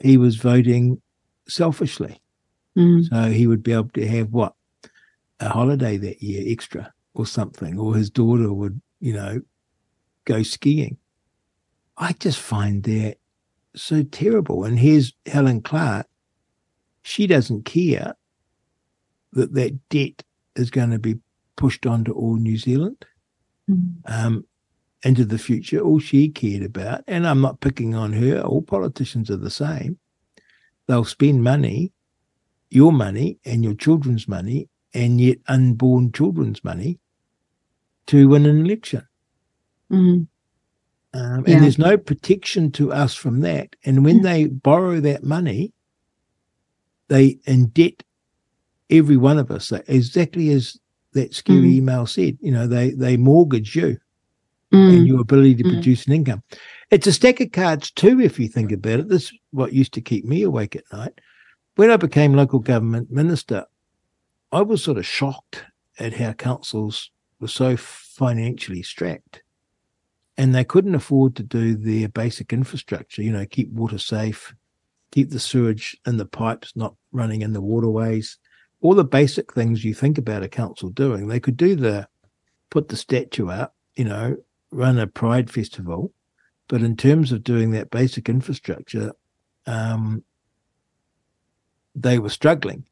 [0.00, 1.02] he was voting
[1.50, 2.20] selfishly.
[2.76, 3.08] Mm.
[3.08, 4.54] So he would be able to have what?
[5.40, 9.40] A holiday that year extra or something, or his daughter would, you know,
[10.26, 10.98] go skiing.
[11.96, 13.16] I just find that
[13.74, 14.64] so terrible.
[14.64, 16.06] And here's Helen Clark.
[17.02, 18.14] She doesn't care
[19.32, 20.22] that that debt
[20.56, 21.18] is going to be
[21.56, 23.04] pushed onto all New Zealand
[23.70, 24.00] Mm.
[24.06, 24.44] um,
[25.04, 25.78] into the future.
[25.78, 29.98] All she cared about, and I'm not picking on her, all politicians are the same.
[30.90, 31.92] They'll spend money,
[32.68, 36.98] your money and your children's money, and yet unborn children's money
[38.08, 39.06] to win an election.
[39.92, 40.26] Mm.
[41.14, 41.54] Um, Yeah.
[41.54, 43.76] And there's no protection to us from that.
[43.84, 45.72] And when they borrow that money,
[47.06, 48.00] they indebt
[48.90, 50.76] every one of us, exactly as
[51.12, 51.74] that scary Mm.
[51.76, 52.36] email said.
[52.40, 53.96] You know, they they mortgage you
[54.72, 55.06] and Mm.
[55.06, 55.70] your ability to Mm.
[55.70, 56.42] produce an income.
[56.90, 59.08] It's a stack of cards too, if you think about it.
[59.08, 61.20] This is what used to keep me awake at night.
[61.76, 63.64] When I became local government minister,
[64.50, 65.64] I was sort of shocked
[66.00, 69.42] at how councils were so financially strapped.
[70.36, 74.52] And they couldn't afford to do their basic infrastructure, you know, keep water safe,
[75.12, 78.36] keep the sewage and the pipes not running in the waterways,
[78.80, 81.28] all the basic things you think about a council doing.
[81.28, 82.08] They could do the
[82.70, 84.36] put the statue up, you know,
[84.72, 86.12] run a pride festival,
[86.70, 89.12] but in terms of doing that basic infrastructure,
[89.66, 90.22] um,
[91.96, 92.84] they were struggling.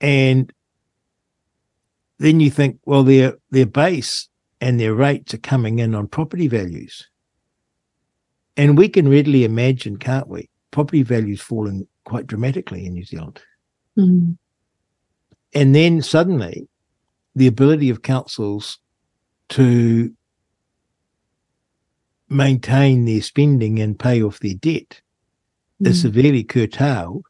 [0.00, 0.50] And
[2.18, 4.30] then you think, well, their their base
[4.62, 7.06] and their rates are coming in on property values.
[8.56, 10.48] And we can readily imagine, can't we?
[10.70, 13.42] Property values falling quite dramatically in New Zealand.
[13.98, 14.38] Mm.
[15.52, 16.66] And then suddenly
[17.34, 18.78] the ability of councils
[19.50, 20.14] to
[22.30, 25.00] maintain their spending and pay off their debt
[25.80, 26.02] is Mm.
[26.02, 27.24] severely curtailed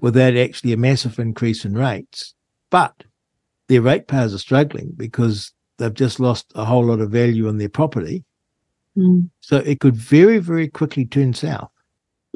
[0.00, 2.34] without actually a massive increase in rates.
[2.70, 3.04] But
[3.68, 7.68] their ratepayers are struggling because they've just lost a whole lot of value on their
[7.68, 8.24] property.
[8.96, 9.30] Mm.
[9.40, 11.70] So it could very, very quickly turn south.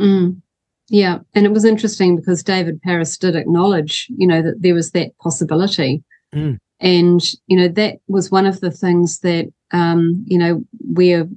[0.01, 0.41] Mm.
[0.89, 4.93] Yeah, and it was interesting because David Paris did acknowledge, you know, that there was
[4.93, 6.03] that possibility,
[6.35, 6.59] Mm.
[6.81, 11.29] and you know that was one of the things that, um, you know, we're,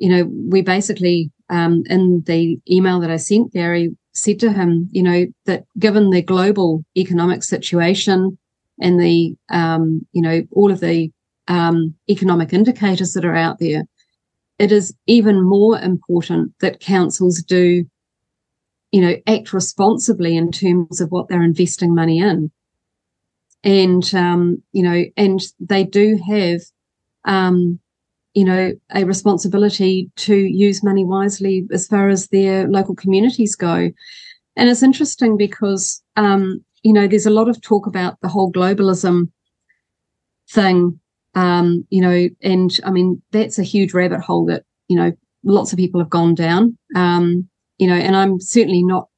[0.00, 4.88] you know, we basically um, in the email that I sent Gary said to him,
[4.90, 8.38] you know, that given the global economic situation,
[8.80, 11.10] and the um, you know all of the
[11.48, 13.84] um, economic indicators that are out there,
[14.58, 17.84] it is even more important that councils do,
[18.92, 22.50] you know, act responsibly in terms of what they're investing money in.
[23.64, 26.60] And, um, you know, and they do have,
[27.24, 27.80] um,
[28.34, 33.90] you know, a responsibility to use money wisely as far as their local communities go.
[34.56, 38.52] And it's interesting because, um, you know, there's a lot of talk about the whole
[38.52, 39.30] globalism
[40.50, 40.98] thing
[41.38, 45.12] um, you know, and I mean, that's a huge rabbit hole that, you know,
[45.44, 46.76] lots of people have gone down.
[46.96, 47.48] Um,
[47.78, 49.08] you know, and I'm certainly not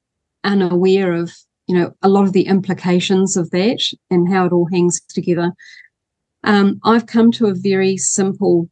[0.44, 1.32] unaware of,
[1.66, 3.80] you know, a lot of the implications of that
[4.10, 5.52] and how it all hangs together.
[6.44, 8.68] Um, I've come to a very simple,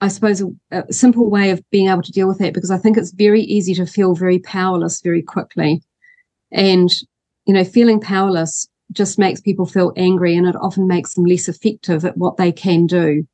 [0.00, 2.78] I suppose, a, a simple way of being able to deal with that because I
[2.78, 5.82] think it's very easy to feel very powerless very quickly.
[6.52, 6.90] And,
[7.46, 11.48] you know, feeling powerless just makes people feel angry and it often makes them less
[11.48, 13.26] effective at what they can do.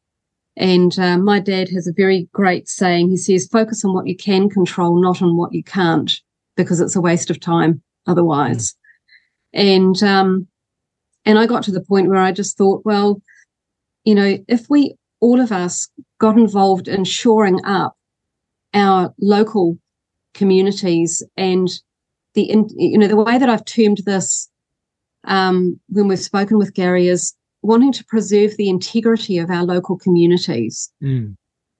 [0.56, 3.10] And uh, my dad has a very great saying.
[3.10, 6.12] He says, focus on what you can control, not on what you can't,
[6.56, 8.74] because it's a waste of time otherwise.
[9.54, 9.76] Mm.
[9.76, 10.46] And, um,
[11.24, 13.20] and I got to the point where I just thought, well,
[14.04, 15.88] you know, if we, all of us
[16.22, 17.96] got involved in shoring up
[18.72, 19.76] our local
[20.34, 21.68] communities and
[22.34, 22.44] the,
[22.76, 24.48] you know, the way that I've termed this
[25.24, 29.98] um, when we've spoken with Gary is wanting to preserve the integrity of our local
[29.98, 30.92] communities.
[31.02, 31.34] Mm.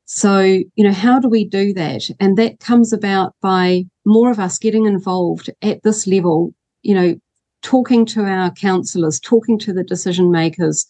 [0.07, 2.11] So, you know, how do we do that?
[2.19, 7.15] And that comes about by more of us getting involved at this level, you know,
[7.63, 10.85] talking to our councillors, talking to the decision makers,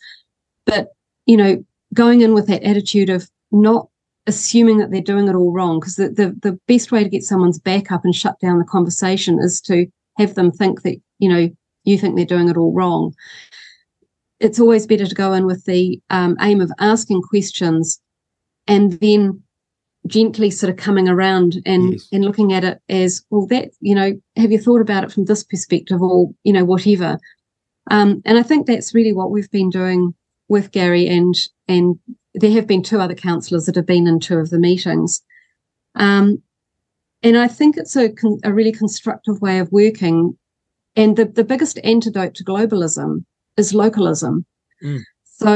[0.64, 0.88] but,
[1.26, 3.88] you know, going in with that attitude of not
[4.26, 5.80] assuming that they're doing it all wrong.
[5.80, 8.64] Because the, the, the best way to get someone's back up and shut down the
[8.64, 9.86] conversation is to
[10.18, 11.50] have them think that, you know,
[11.84, 13.14] you think they're doing it all wrong.
[14.40, 18.00] It's always better to go in with the um, aim of asking questions
[18.66, 19.42] and then
[20.06, 22.08] gently sort of coming around and yes.
[22.12, 25.26] and looking at it as well that you know have you thought about it from
[25.26, 27.18] this perspective or you know whatever
[27.90, 30.12] um, and i think that's really what we've been doing
[30.48, 31.36] with gary and
[31.68, 31.98] and
[32.34, 35.22] there have been two other councillors that have been in two of the meetings
[35.94, 36.42] um,
[37.22, 38.10] and i think it's a,
[38.44, 40.36] a really constructive way of working
[40.96, 43.24] and the, the biggest antidote to globalism
[43.56, 44.44] is localism.
[44.82, 45.00] Mm.
[45.24, 45.54] So,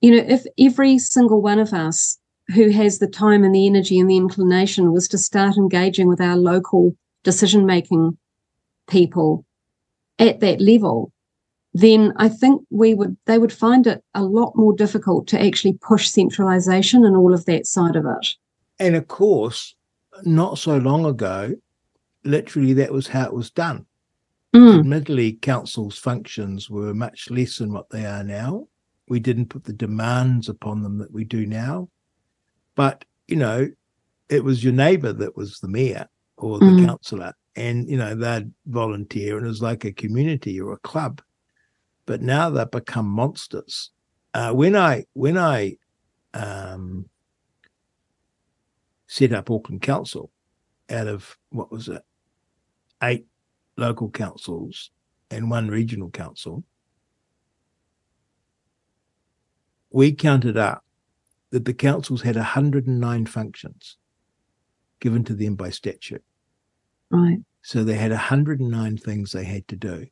[0.00, 2.18] you know, if every single one of us
[2.54, 6.20] who has the time and the energy and the inclination was to start engaging with
[6.20, 8.18] our local decision making
[8.88, 9.46] people
[10.18, 11.12] at that level,
[11.74, 15.74] then I think we would they would find it a lot more difficult to actually
[15.74, 18.28] push centralization and all of that side of it.
[18.78, 19.74] And of course,
[20.24, 21.54] not so long ago,
[22.22, 23.86] literally that was how it was done.
[24.54, 24.78] Mm.
[24.80, 28.68] Admittedly, council's functions were much less than what they are now.
[29.08, 31.88] We didn't put the demands upon them that we do now.
[32.76, 33.68] But, you know,
[34.28, 36.86] it was your neighbour that was the mayor or the mm.
[36.86, 37.32] councillor.
[37.56, 41.20] And, you know, they'd volunteer and it was like a community or a club.
[42.06, 43.90] But now they've become monsters.
[44.32, 45.76] Uh, when I when I
[46.34, 47.08] um,
[49.06, 50.30] set up Auckland Council
[50.90, 52.02] out of what was it,
[53.02, 53.26] eight
[53.76, 54.90] local councils
[55.30, 56.64] and one regional council,
[59.90, 60.84] we counted up
[61.50, 63.96] that the councils had 109 functions
[64.98, 66.24] given to them by statute.
[67.10, 67.38] Right.
[67.62, 70.06] So they had 109 things they had to do.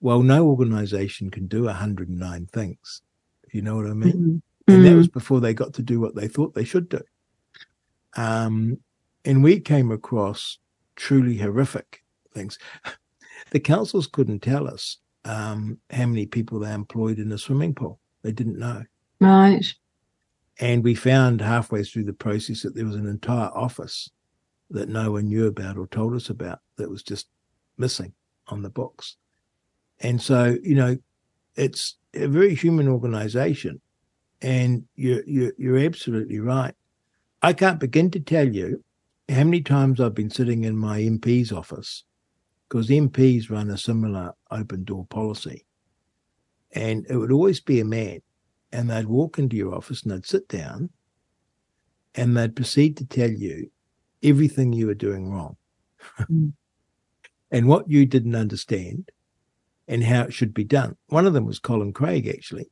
[0.00, 3.02] Well, no organization can do 109 things,
[3.44, 4.42] if you know what I mean.
[4.68, 4.74] Mm-hmm.
[4.74, 5.18] And that was mm-hmm.
[5.18, 7.00] before they got to do what they thought they should do.
[8.16, 8.78] Um,
[9.24, 10.58] and we came across
[10.96, 12.02] truly horrific
[12.34, 12.58] things.
[13.50, 18.00] The councils couldn't tell us um, how many people they employed in a swimming pool.
[18.22, 18.82] They didn't know.
[19.20, 19.64] Right.
[20.60, 24.10] And we found halfway through the process that there was an entire office
[24.70, 27.28] that no one knew about or told us about that was just
[27.78, 28.12] missing
[28.48, 29.16] on the books.
[30.00, 30.96] And so, you know,
[31.56, 33.80] it's a very human organization.
[34.40, 36.74] And you're, you're, you're absolutely right.
[37.42, 38.82] I can't begin to tell you
[39.28, 42.04] how many times I've been sitting in my MP's office
[42.68, 45.64] because MPs run a similar open door policy.
[46.72, 48.20] And it would always be a man,
[48.72, 50.90] and they'd walk into your office and they'd sit down
[52.14, 53.70] and they'd proceed to tell you
[54.22, 55.56] everything you were doing wrong
[56.20, 56.52] mm.
[57.50, 59.10] and what you didn't understand
[59.88, 60.96] and how it should be done.
[61.08, 62.70] One of them was Colin Craig, actually.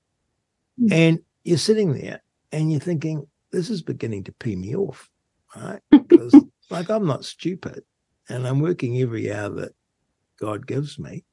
[0.81, 0.93] Mm.
[0.93, 5.11] And you're sitting there and you're thinking, this is beginning to pee me off,
[5.57, 5.81] right?
[6.09, 7.83] Because, like, I'm not stupid
[8.29, 9.73] and I'm working every hour that
[10.39, 11.25] God gives me.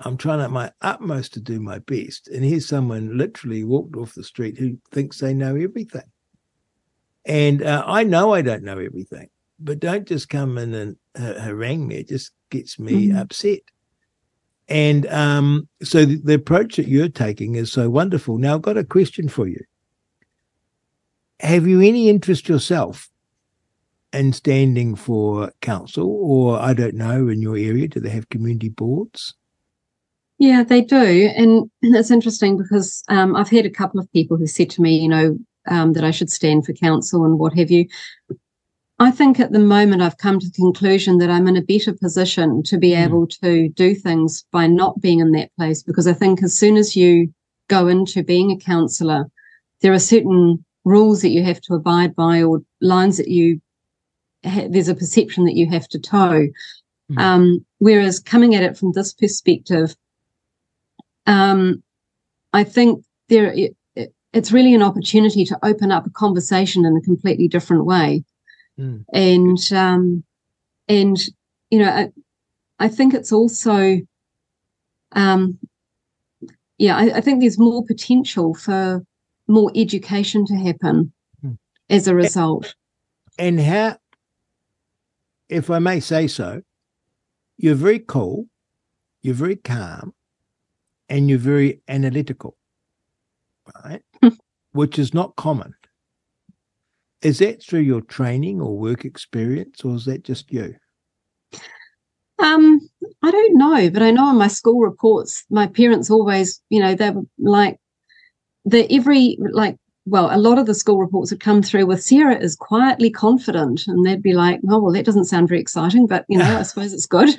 [0.00, 2.28] I'm trying at my utmost to do my best.
[2.28, 6.02] And here's someone literally walked off the street who thinks they know everything.
[7.24, 11.40] And uh, I know I don't know everything, but don't just come in and uh,
[11.40, 11.96] harangue me.
[11.96, 13.18] It just gets me Mhm.
[13.20, 13.60] upset.
[14.68, 18.38] And um, so the, the approach that you're taking is so wonderful.
[18.38, 19.60] Now, I've got a question for you.
[21.40, 23.08] Have you any interest yourself
[24.12, 27.88] in standing for council, or I don't know, in your area?
[27.88, 29.34] Do they have community boards?
[30.38, 31.30] Yeah, they do.
[31.36, 34.98] And it's interesting because um, I've had a couple of people who said to me,
[34.98, 35.38] you know,
[35.68, 37.86] um, that I should stand for council and what have you.
[39.00, 41.92] I think at the moment I've come to the conclusion that I'm in a better
[41.92, 43.04] position to be Mm.
[43.04, 46.76] able to do things by not being in that place because I think as soon
[46.76, 47.32] as you
[47.68, 49.30] go into being a counsellor,
[49.82, 53.60] there are certain rules that you have to abide by or lines that you
[54.44, 56.48] ha- there's a perception that you have to toe.
[57.12, 57.18] Mm.
[57.18, 59.94] Um, whereas coming at it from this perspective,
[61.26, 61.82] um,
[62.52, 63.76] I think there it,
[64.32, 68.24] it's really an opportunity to open up a conversation in a completely different way,
[68.78, 69.04] Mm.
[69.12, 70.24] and um,
[70.88, 71.18] and
[71.70, 72.12] you know I,
[72.78, 73.98] I think it's also
[75.12, 75.58] um,
[76.78, 79.04] yeah I, I think there's more potential for
[79.48, 81.12] more education to happen
[81.44, 81.56] Mm.
[81.88, 82.74] as a result.
[83.38, 83.96] And how,
[85.48, 86.62] if I may say so,
[87.56, 88.46] you're very cool,
[89.22, 90.12] you're very calm,
[91.08, 92.56] and you're very analytical,
[93.84, 94.02] right?
[94.72, 95.74] Which is not common.
[97.22, 100.76] Is that through your training or work experience, or is that just you?
[102.38, 102.80] Um,
[103.22, 106.94] I don't know, but I know in my school reports, my parents always, you know,
[106.94, 107.78] they were like
[108.64, 112.38] the every like well, a lot of the school reports would come through with Sarah
[112.38, 116.24] is quietly confident, and they'd be like, "Oh, well, that doesn't sound very exciting, but
[116.28, 117.30] you know, I suppose it's good."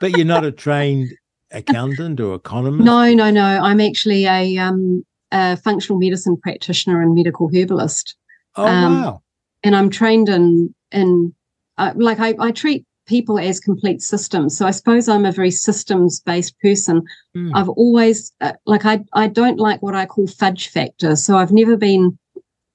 [0.00, 1.08] But you're not a trained
[1.50, 2.84] accountant or economist.
[2.84, 3.44] no, no, no.
[3.44, 8.16] I'm actually a um a functional medicine practitioner and medical herbalist.
[8.56, 9.22] Oh um, wow.
[9.62, 11.34] and I'm trained in in
[11.78, 14.56] uh, like I, I treat people as complete systems.
[14.56, 17.02] So I suppose I'm a very systems based person.
[17.36, 17.52] Mm.
[17.54, 21.16] I've always uh, like I I don't like what I call fudge factor.
[21.16, 22.18] So I've never been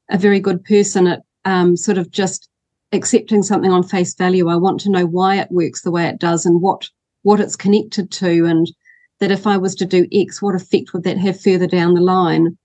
[0.10, 2.50] a very good person at um, sort of just
[2.92, 4.50] accepting something on face value.
[4.50, 6.90] I want to know why it works the way it does and what
[7.24, 8.72] what it's connected to, and
[9.20, 12.02] that if I was to do X, what effect would that have further down the
[12.02, 12.58] line?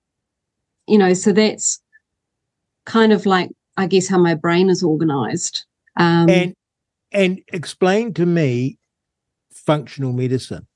[0.86, 1.80] You know, so that's
[2.86, 5.64] kind of like I guess how my brain is organized.
[5.96, 6.54] Um, and
[7.12, 8.78] and explain to me
[9.52, 10.66] functional medicine.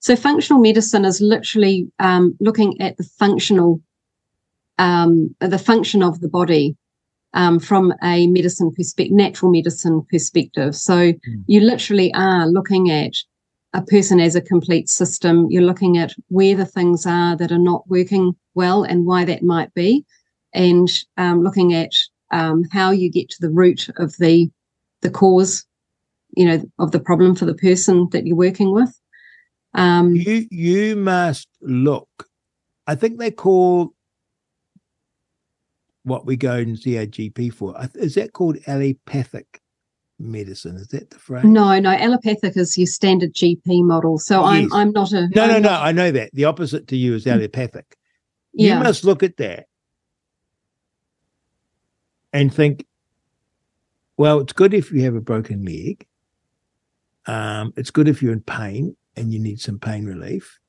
[0.00, 3.80] so functional medicine is literally um, looking at the functional,
[4.78, 6.76] um, the function of the body
[7.34, 10.74] um, from a medicine perspective, natural medicine perspective.
[10.76, 11.12] So
[11.46, 13.12] you literally are looking at
[13.74, 15.46] a person as a complete system.
[15.50, 19.42] You're looking at where the things are that are not working well and why that
[19.42, 20.04] might be,
[20.56, 20.88] and
[21.18, 21.90] um, looking at
[22.32, 24.50] um, how you get to the root of the
[25.02, 25.64] the cause,
[26.36, 28.98] you know, of the problem for the person that you're working with.
[29.74, 32.08] Um, You you must look.
[32.86, 33.92] I think they call
[36.04, 37.76] what we go and see our GP for.
[37.94, 39.60] Is that called allopathic
[40.18, 40.76] medicine?
[40.76, 41.44] Is that the phrase?
[41.44, 44.18] no, no, allopathic is your standard GP model.
[44.18, 45.68] So I'm I'm not a no, no, I'm no.
[45.68, 46.30] not- I know that.
[46.32, 47.96] The opposite to you is allopathic.
[48.54, 49.66] yeah, You must look at that
[52.36, 52.84] and think,
[54.18, 56.06] well, it's good if you have a broken leg.
[57.26, 60.60] Um, it's good if you're in pain and you need some pain relief,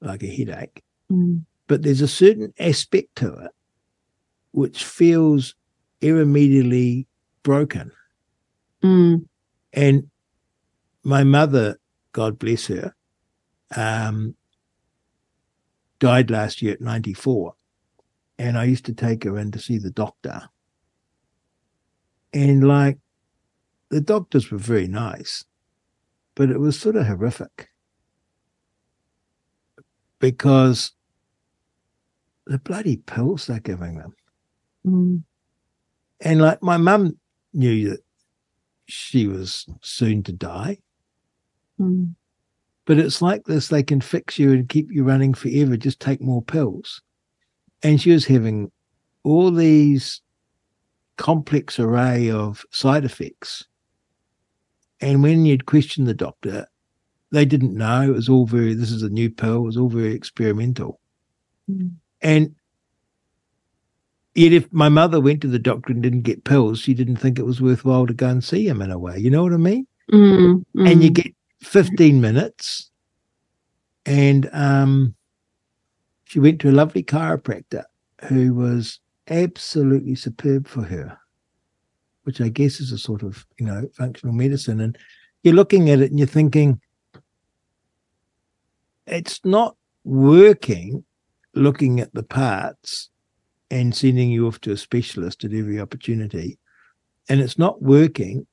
[0.00, 0.82] like a headache.
[1.10, 3.52] Mm, But there's a certain aspect to it
[4.50, 5.54] which feels
[6.00, 7.06] irremediably
[7.44, 7.92] broken.
[8.82, 9.24] mm,
[9.72, 10.10] And
[11.04, 11.78] my mother,
[12.12, 12.92] God bless her,
[13.76, 14.34] um,
[16.00, 17.54] died last year at 94.
[18.40, 20.48] And I used to take her in to see the doctor.
[22.32, 22.98] And like,
[23.90, 25.44] the doctors were very nice,
[26.34, 27.70] but it was sort of horrific
[30.18, 30.92] because
[32.46, 34.14] the bloody pills they're giving them.
[34.86, 35.22] mm,
[36.20, 37.18] And like, my mum
[37.52, 38.00] knew that
[38.86, 40.78] she was soon to die.
[41.80, 42.14] mm,
[42.84, 46.20] But it's like this they can fix you and keep you running forever, just take
[46.20, 47.00] more pills.
[47.82, 48.70] And she was having
[49.24, 50.20] all these
[51.18, 53.64] complex array of side effects.
[55.00, 56.66] And when you'd question the doctor,
[57.30, 58.02] they didn't know.
[58.02, 61.00] It was all very, this is a new pill, it was all very experimental.
[61.70, 61.90] mm.
[62.20, 62.56] And
[64.34, 67.38] yet, if my mother went to the doctor and didn't get pills, she didn't think
[67.38, 69.18] it was worthwhile to go and see him in a way.
[69.18, 69.86] You know what I mean?
[70.12, 71.14] Mm, and you mm.
[71.14, 72.90] get 15 minutes
[74.04, 75.14] and um,
[76.24, 77.84] she went to a lovely chiropractor
[78.24, 79.00] who was
[79.30, 81.18] absolutely superb for her,
[82.24, 84.80] which I guess is a sort of, you know, functional medicine.
[84.80, 84.96] And
[85.42, 86.80] you're looking at it and you're thinking,
[89.06, 91.04] it's not working
[91.54, 93.10] looking at the parts
[93.70, 96.58] and sending you off to a specialist at every opportunity.
[97.28, 98.46] And it's not working.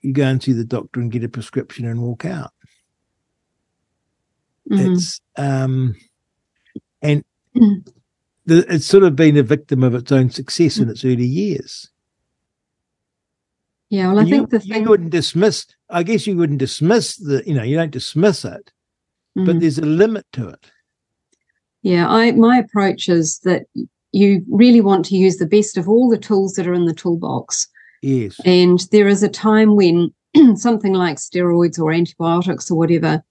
[0.00, 2.52] You go and see the doctor and get a prescription and walk out.
[4.70, 4.92] Mm-hmm.
[4.92, 5.94] It's um
[7.00, 7.24] and
[7.56, 7.86] mm.
[8.50, 10.82] It's sort of been a victim of its own success mm.
[10.82, 11.90] in its early years.
[13.90, 15.66] Yeah, well, I you, think the thing you wouldn't dismiss.
[15.88, 17.42] I guess you wouldn't dismiss the.
[17.46, 18.70] You know, you don't dismiss it,
[19.36, 19.46] mm-hmm.
[19.46, 20.70] but there's a limit to it.
[21.82, 23.64] Yeah, I my approach is that
[24.12, 26.94] you really want to use the best of all the tools that are in the
[26.94, 27.66] toolbox.
[28.02, 30.12] Yes, and there is a time when
[30.56, 33.22] something like steroids or antibiotics or whatever,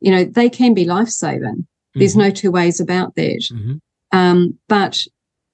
[0.00, 1.66] you know, they can be life saving.
[1.94, 2.20] There's mm-hmm.
[2.20, 3.48] no two ways about that.
[3.52, 3.76] Mm-hmm.
[4.12, 5.04] Um, but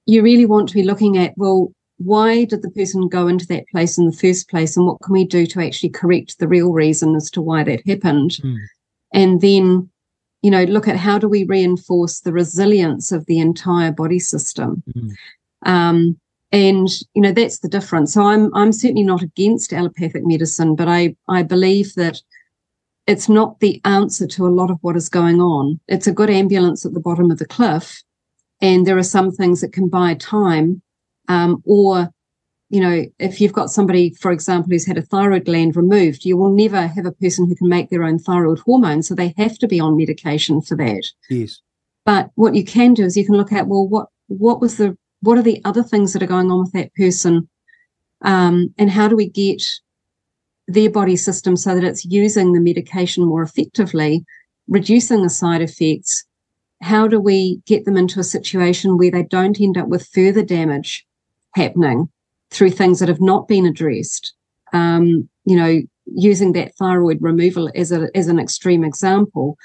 [0.05, 3.67] you really want to be looking at well, why did the person go into that
[3.69, 6.71] place in the first place and what can we do to actually correct the real
[6.71, 8.57] reason as to why that happened mm.
[9.13, 9.89] and then
[10.41, 14.83] you know look at how do we reinforce the resilience of the entire body system
[14.95, 15.11] mm.
[15.65, 16.19] um,
[16.51, 20.87] and you know that's the difference so i'm i'm certainly not against allopathic medicine but
[20.87, 22.21] i i believe that
[23.07, 26.29] it's not the answer to a lot of what is going on it's a good
[26.29, 28.03] ambulance at the bottom of the cliff
[28.61, 30.81] and there are some things that can buy time
[31.27, 32.09] um, or,
[32.69, 36.37] you know, if you've got somebody, for example, who's had a thyroid gland removed, you
[36.37, 39.03] will never have a person who can make their own thyroid hormone.
[39.03, 41.05] So they have to be on medication for that.
[41.29, 41.61] Yes.
[42.05, 44.97] But what you can do is you can look at, well, what, what was the,
[45.21, 47.49] what are the other things that are going on with that person?
[48.21, 49.63] Um, and how do we get
[50.67, 54.25] their body system so that it's using the medication more effectively,
[54.67, 56.25] reducing the side effects?
[56.85, 60.43] How do we get them into a situation where they don't end up with further
[60.43, 61.05] damage
[61.55, 62.09] happening
[62.51, 64.33] through things that have not been addressed.
[64.71, 69.57] Um, you know, using that thyroid removal as a as an extreme example.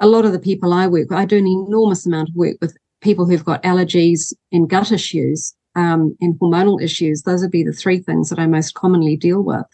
[0.00, 2.56] A lot of the people I work with, I do an enormous amount of work
[2.60, 7.22] with people who've got allergies and gut issues um, and hormonal issues.
[7.22, 9.66] Those would be the three things that I most commonly deal with.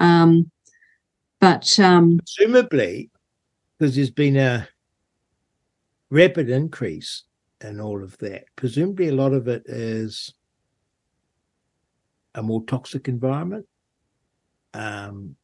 [0.00, 0.50] Um,
[1.40, 3.10] but um, presumably,
[3.78, 4.68] because there's been a
[6.12, 7.24] rapid increase
[7.62, 10.34] in all of that, presumably a lot of it is
[12.34, 13.66] a more toxic environment,
[14.74, 15.34] um,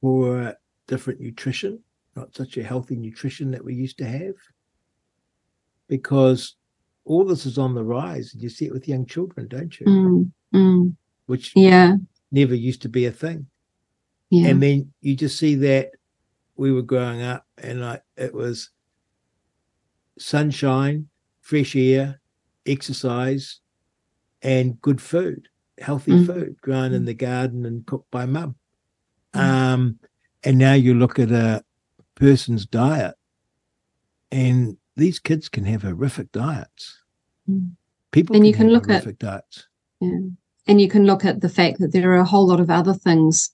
[0.00, 0.54] poor,
[0.86, 1.78] different nutrition,
[2.16, 4.34] not such a healthy nutrition that we used to have,
[5.86, 6.56] because
[7.04, 8.32] all this is on the rise.
[8.32, 9.86] And you see it with young children, don't you?
[9.86, 10.96] Mm, mm.
[11.26, 11.96] Which yeah
[12.32, 13.46] never used to be a thing.
[14.30, 14.48] Yeah.
[14.48, 15.90] And then you just see that
[16.56, 18.70] we were growing up and like it was
[20.18, 21.08] sunshine,
[21.40, 22.20] fresh air,
[22.66, 23.60] exercise,
[24.42, 25.48] and good food
[25.78, 26.26] healthy mm.
[26.26, 27.06] food grown in mm.
[27.06, 28.56] the garden and cooked by mum.
[29.34, 29.40] Mm.
[29.40, 29.98] Um,
[30.42, 31.64] and now you look at a
[32.14, 33.14] person's diet,
[34.30, 37.02] and these kids can have horrific diets.
[37.48, 37.72] Mm.
[38.12, 39.66] People and you can look at diets.
[40.00, 40.18] Yeah.
[40.66, 42.94] And you can look at the fact that there are a whole lot of other
[42.94, 43.50] things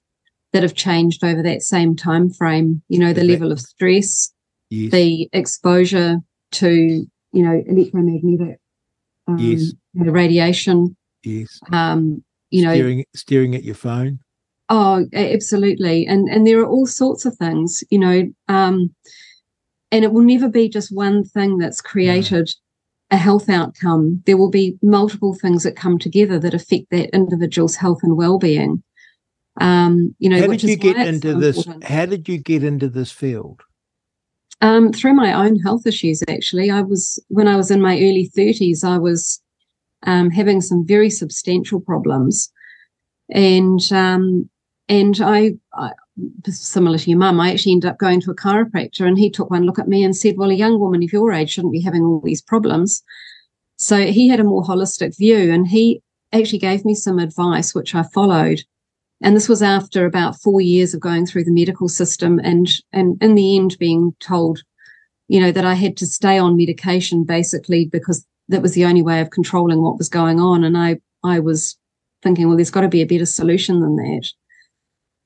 [0.52, 2.82] that have changed over that same time frame.
[2.88, 4.32] You know, the level of stress,
[4.68, 4.92] yes.
[4.92, 6.18] the exposure
[6.52, 8.58] to, you know, electromagnetic
[9.28, 9.72] um, yes.
[9.94, 11.60] you know, radiation, Yes.
[11.72, 14.20] Um, you know, steering, steering at your phone.
[14.68, 16.06] Oh, absolutely.
[16.06, 18.94] And and there are all sorts of things, you know, um,
[19.90, 22.50] and it will never be just one thing that's created
[23.10, 24.22] a health outcome.
[24.26, 28.82] There will be multiple things that come together that affect that individual's health and well-being.
[29.60, 31.66] Um, you know, how did you get into this?
[31.82, 33.62] How did you get into this field?
[34.62, 36.70] Um, through my own health issues, actually.
[36.70, 39.40] I was when I was in my early 30s, I was
[40.02, 42.50] um, having some very substantial problems.
[43.30, 44.50] And um,
[44.88, 45.92] and I, I,
[46.46, 49.50] similar to your mum, I actually ended up going to a chiropractor, and he took
[49.50, 51.80] one look at me and said, "Well, a young woman of your age shouldn't be
[51.80, 53.02] having all these problems."
[53.76, 56.02] So he had a more holistic view, and he
[56.32, 58.62] actually gave me some advice, which I followed.
[59.22, 63.22] And this was after about four years of going through the medical system, and and
[63.22, 64.62] in the end being told,
[65.28, 69.02] you know, that I had to stay on medication basically because that was the only
[69.02, 70.64] way of controlling what was going on.
[70.64, 71.78] And I, I was
[72.22, 74.28] thinking, well, there's got to be a better solution than that.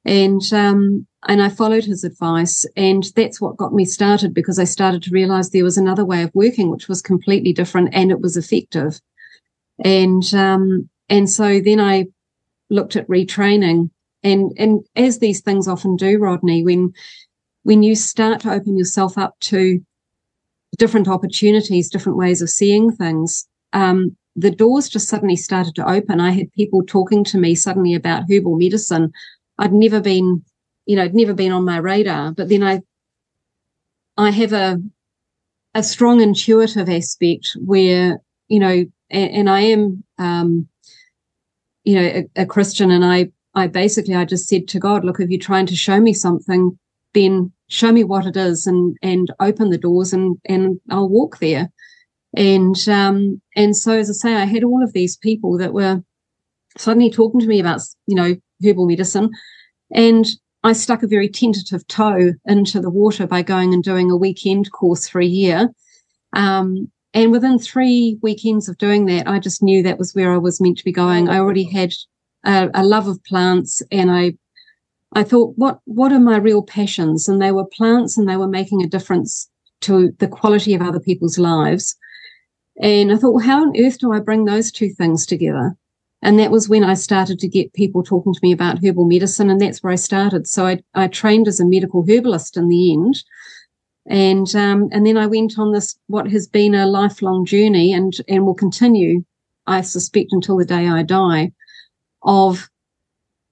[0.05, 2.67] And, um, and I followed his advice.
[2.77, 6.23] And that's what got me started because I started to realize there was another way
[6.23, 9.01] of working, which was completely different and it was effective.
[9.83, 12.07] And, um, and so then I
[12.71, 13.91] looked at retraining
[14.25, 16.93] and, and as these things often do, Rodney, when
[17.63, 19.81] when you start to open yourself up to
[20.77, 26.21] different opportunities, different ways of seeing things, um, the doors just suddenly started to open.
[26.21, 29.13] I had people talking to me suddenly about herbal medicine.
[29.59, 30.45] I'd never been,
[30.85, 32.33] you know, I'd never been on my radar.
[32.33, 32.83] But then I,
[34.19, 34.79] I have a,
[35.75, 40.69] a strong intuitive aspect where, you know, and, and I am, um,
[41.85, 45.21] you know, a, a Christian, and I, I basically, I just said to God, look,
[45.21, 46.79] if you're trying to show me something,
[47.13, 51.39] then show me what it is, and and open the doors, and and I'll walk
[51.39, 51.71] there.
[52.37, 56.03] And um, and so, as I say, I had all of these people that were
[56.77, 59.31] suddenly talking to me about, you know, herbal medicine,
[59.93, 60.27] and
[60.65, 64.73] I stuck a very tentative toe into the water by going and doing a weekend
[64.73, 65.69] course for a year.
[66.33, 70.39] Um, and within three weekends of doing that, I just knew that was where I
[70.39, 71.29] was meant to be going.
[71.29, 71.93] I already had
[72.45, 74.35] a, a love of plants, and I
[75.13, 77.29] I thought, what what are my real passions?
[77.29, 79.49] And they were plants, and they were making a difference
[79.83, 81.95] to the quality of other people's lives.
[82.81, 85.77] And I thought, well, how on earth do I bring those two things together?
[86.23, 89.51] And that was when I started to get people talking to me about herbal medicine,
[89.51, 90.49] and that's where I started.
[90.49, 93.23] So I, I trained as a medical herbalist in the end,
[94.07, 98.13] and um, and then I went on this what has been a lifelong journey, and
[98.29, 99.25] and will continue,
[99.67, 101.53] I suspect, until the day I die,
[102.23, 102.69] of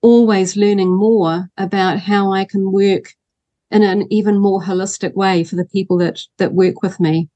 [0.03, 3.15] always learning more about how I can work
[3.71, 7.31] in an even more holistic way for the people that that work with me.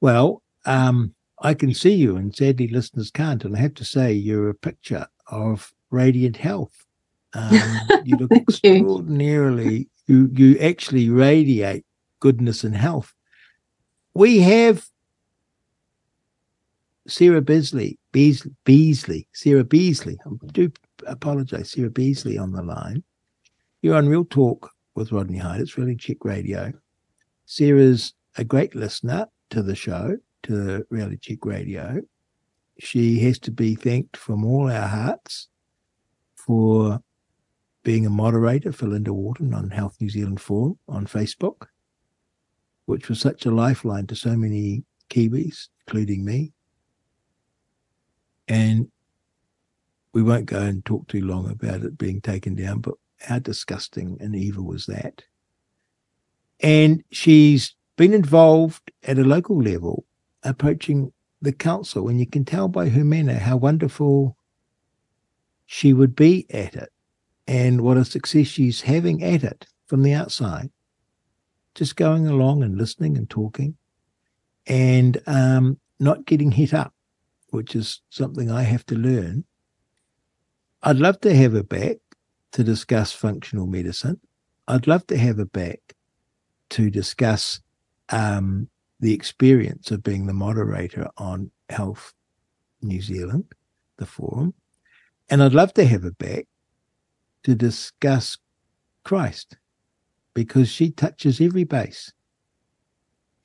[0.00, 3.44] Well, um, I can see you, and sadly, listeners can't.
[3.44, 6.72] And I have to say, you're a picture of radiant health.
[7.36, 9.90] Um, you look extraordinarily.
[10.06, 10.30] You.
[10.32, 11.84] you you actually radiate
[12.20, 13.14] goodness and health.
[14.14, 14.86] We have
[17.06, 20.16] Sarah Beesley, Beesley, Beesley, Sarah Beesley.
[20.26, 20.72] I do
[21.06, 23.02] apologize, Sarah Beesley on the line.
[23.82, 25.60] You're on Real Talk with Rodney Hide.
[25.60, 26.72] It's Reality Check Radio.
[27.44, 32.00] Sarah's a great listener to the show to Reality Check Radio.
[32.78, 35.48] She has to be thanked from all our hearts
[36.34, 37.00] for
[37.82, 41.66] being a moderator for Linda Wharton on Health New Zealand Forum on Facebook,
[42.86, 46.52] which was such a lifeline to so many Kiwis, including me.
[48.48, 48.88] And
[50.12, 54.16] we won't go and talk too long about it being taken down, but how disgusting
[54.20, 55.22] and evil was that?
[56.60, 60.04] And she's been involved at a local level
[60.42, 61.12] approaching
[61.42, 64.36] the council, and you can tell by her manner how wonderful
[65.66, 66.90] she would be at it
[67.46, 70.70] and what a success she's having at it from the outside.
[71.76, 73.76] Just going along and listening and talking
[74.66, 76.92] and um, not getting hit up,
[77.50, 79.44] which is something I have to learn.
[80.82, 81.98] I'd love to have her back
[82.52, 84.18] to discuss functional medicine.
[84.66, 85.94] I'd love to have her back
[86.70, 87.60] to discuss
[88.08, 88.68] um,
[88.98, 92.14] the experience of being the moderator on Health
[92.80, 93.44] New Zealand,
[93.98, 94.54] the forum.
[95.28, 96.46] And I'd love to have her back
[97.42, 98.38] to discuss
[99.04, 99.58] Christ
[100.36, 102.12] because she touches every base.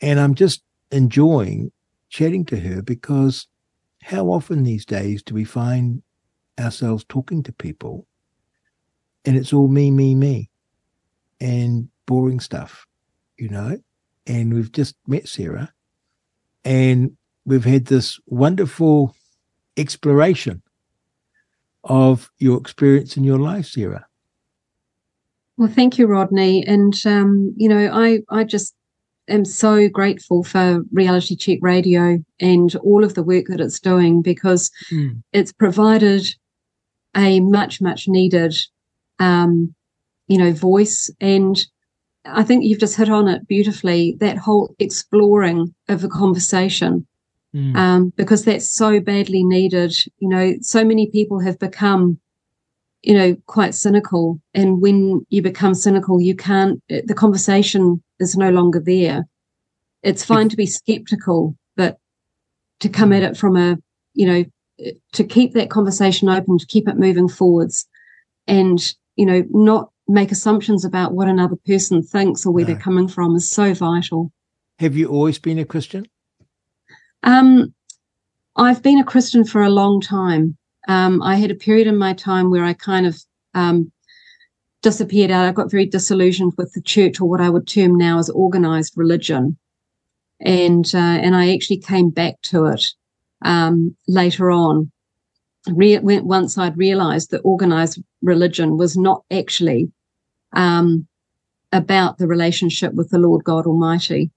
[0.01, 0.61] And I'm just
[0.91, 1.71] enjoying
[2.09, 3.47] chatting to her because
[4.03, 6.03] how often these days do we find
[6.59, 8.05] ourselves talking to people
[9.23, 10.49] and it's all me, me, me
[11.39, 12.85] and boring stuff,
[13.37, 13.77] you know?
[14.27, 15.73] and we've just met Sarah,
[16.63, 19.15] and we've had this wonderful
[19.77, 20.61] exploration
[21.83, 24.05] of your experience in your life, Sarah.
[25.61, 26.65] Well, thank you, Rodney.
[26.65, 28.73] And um, you know, I I just
[29.27, 34.23] am so grateful for Reality Check Radio and all of the work that it's doing
[34.23, 35.21] because mm.
[35.33, 36.33] it's provided
[37.15, 38.55] a much much needed
[39.19, 39.75] um,
[40.27, 41.63] you know voice and
[42.25, 47.05] I think you've just hit on it beautifully that whole exploring of the conversation.
[47.55, 47.75] Mm.
[47.75, 49.93] Um, because that's so badly needed.
[50.17, 52.17] You know, so many people have become,
[53.03, 54.39] you know, quite cynical.
[54.53, 59.27] And when you become cynical, you can't, the conversation is no longer there.
[60.03, 61.97] It's fine to be skeptical, but
[62.79, 63.77] to come at it from a,
[64.13, 64.45] you know,
[65.13, 67.87] to keep that conversation open, to keep it moving forwards
[68.47, 72.73] and, you know, not make assumptions about what another person thinks or where no.
[72.73, 74.31] they're coming from is so vital.
[74.79, 76.07] Have you always been a Christian?
[77.23, 77.73] Um,
[78.55, 80.57] I've been a Christian for a long time.
[80.87, 83.21] Um, I had a period in my time where I kind of
[83.53, 83.91] um,
[84.81, 85.45] disappeared out.
[85.45, 88.93] I got very disillusioned with the church, or what I would term now as organized
[88.95, 89.57] religion,
[90.39, 92.85] and uh, and I actually came back to it
[93.41, 94.91] um, later on.
[95.69, 99.91] Re- once I'd realized that organized religion was not actually
[100.53, 101.07] um,
[101.71, 104.31] about the relationship with the Lord God Almighty.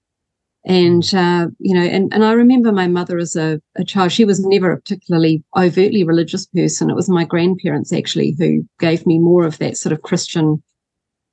[0.67, 4.25] And, uh, you know, and, and I remember my mother as a, a child, she
[4.25, 6.89] was never a particularly overtly religious person.
[6.89, 10.63] It was my grandparents actually who gave me more of that sort of Christian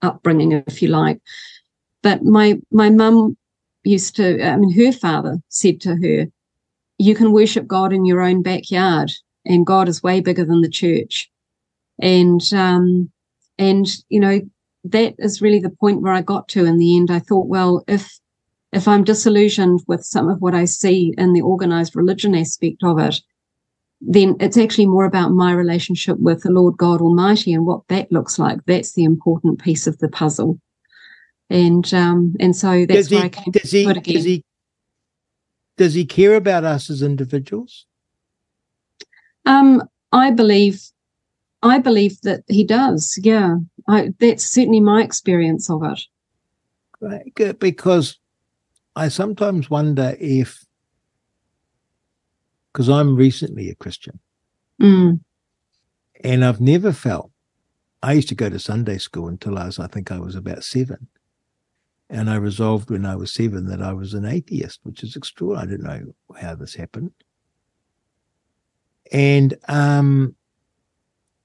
[0.02, 1.18] upbringing, if you like.
[2.02, 3.38] But my, my mum
[3.84, 6.26] used to, I mean, her father said to her,
[6.98, 9.10] you can worship God in your own backyard
[9.46, 11.30] and God is way bigger than the church.
[11.98, 13.10] And, um,
[13.58, 14.40] and, you know,
[14.84, 17.10] that is really the point where I got to in the end.
[17.10, 18.18] I thought, well, if,
[18.72, 22.98] if I'm disillusioned with some of what I see in the organized religion aspect of
[22.98, 23.20] it,
[24.00, 28.10] then it's actually more about my relationship with the Lord God Almighty and what that
[28.10, 28.58] looks like.
[28.66, 30.58] That's the important piece of the puzzle.
[31.50, 33.84] And um, and so that's does where he, I came does he.
[33.84, 34.44] Does he,
[35.76, 37.86] does he care about us as individuals?
[39.46, 40.80] Um, I believe,
[41.62, 43.18] I believe that he does.
[43.22, 43.56] Yeah,
[43.88, 46.00] I, that's certainly my experience of it.
[47.00, 48.18] Right, good, because
[48.94, 50.64] I sometimes wonder if,
[52.72, 54.18] because I'm recently a Christian,
[54.80, 55.20] Mm,
[56.24, 57.30] and I've never felt.
[58.02, 60.64] I used to go to Sunday school until I was, I think, I was about
[60.64, 61.06] seven,
[62.10, 65.64] and I resolved when I was seven that I was an atheist, which is extraordinary.
[65.64, 67.12] I don't know how this happened,
[69.12, 70.34] and um,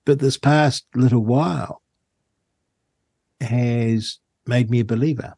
[0.04, 1.82] but this past little while
[3.40, 5.36] has made me a believer,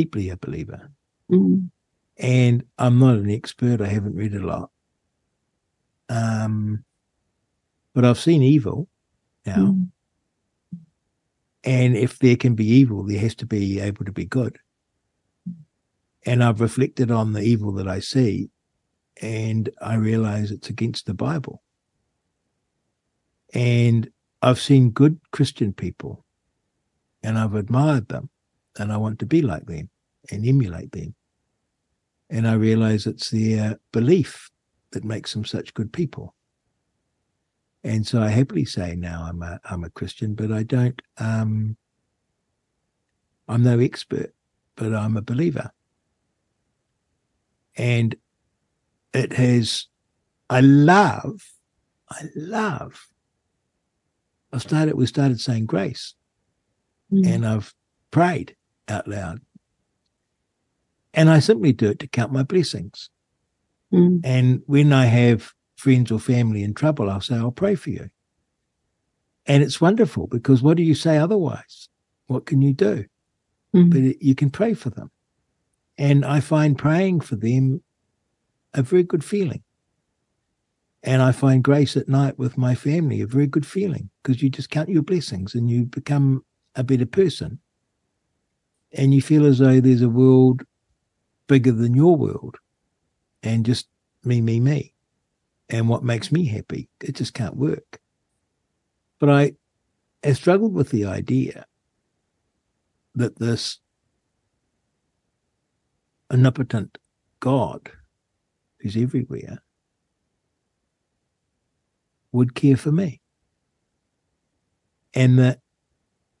[0.00, 0.90] deeply a believer.
[1.30, 1.70] mm,
[2.16, 3.80] and I'm not an expert.
[3.80, 4.70] I haven't read a lot.
[6.08, 6.84] Um,
[7.94, 8.88] but I've seen evil
[9.46, 9.88] now, mm,
[11.64, 14.58] and if there can be evil, there has to be able to be good.
[16.26, 18.50] And I've reflected on the evil that I see,
[19.20, 21.62] and I realize it's against the Bible.
[23.52, 24.10] And
[24.42, 26.24] I've seen good Christian people,
[27.22, 28.30] and I've admired them,
[28.78, 29.90] and I want to be like them
[30.30, 31.14] and emulate them.
[32.28, 34.50] And I realize it's their belief
[34.92, 36.34] that makes them such good people.
[37.82, 41.76] And so I happily say now I'm a I'm a Christian, but I don't um
[43.48, 44.34] I'm no expert,
[44.76, 45.70] but I'm a believer.
[47.76, 48.14] And
[49.12, 49.86] it has
[50.48, 51.42] I love,
[52.10, 53.06] I love.
[54.52, 56.14] I started we started saying grace
[57.12, 57.72] mm, and I've
[58.10, 58.56] prayed
[58.90, 59.40] out loud.
[61.14, 63.10] And I simply do it to count my blessings.
[63.92, 67.90] mm, And when I have friends or family in trouble, I'll say, I'll pray for
[67.90, 68.10] you.
[69.46, 71.88] And it's wonderful because what do you say otherwise?
[72.26, 73.06] What can you do?
[73.74, 75.10] mm, But it, you can pray for them.
[75.98, 77.82] And I find praying for them
[78.74, 79.62] a very good feeling.
[81.02, 84.50] And I find grace at night with my family a very good feeling because you
[84.50, 86.44] just count your blessings and you become
[86.76, 87.58] a better person.
[88.92, 90.62] And you feel as though there's a world
[91.46, 92.56] bigger than your world
[93.42, 93.88] and just
[94.24, 94.94] me, me, me.
[95.68, 98.00] And what makes me happy, it just can't work.
[99.20, 99.52] But I
[100.24, 101.64] have struggled with the idea
[103.14, 103.78] that this
[106.30, 106.98] omnipotent
[107.40, 107.90] God
[108.78, 109.62] who's everywhere
[112.32, 113.20] would care for me
[115.14, 115.60] and that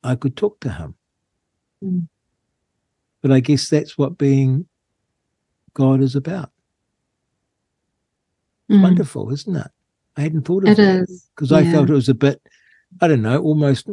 [0.02, 0.94] I could talk to him.
[1.82, 2.08] Mm.
[3.22, 4.66] But I guess that's what being
[5.74, 6.50] God is about.
[8.70, 8.82] mm.
[8.82, 9.70] Wonderful, isn't it?
[10.16, 11.28] I hadn't thought of It that is.
[11.34, 12.40] because I felt it was a bit,
[13.00, 13.88] I don't know, almost,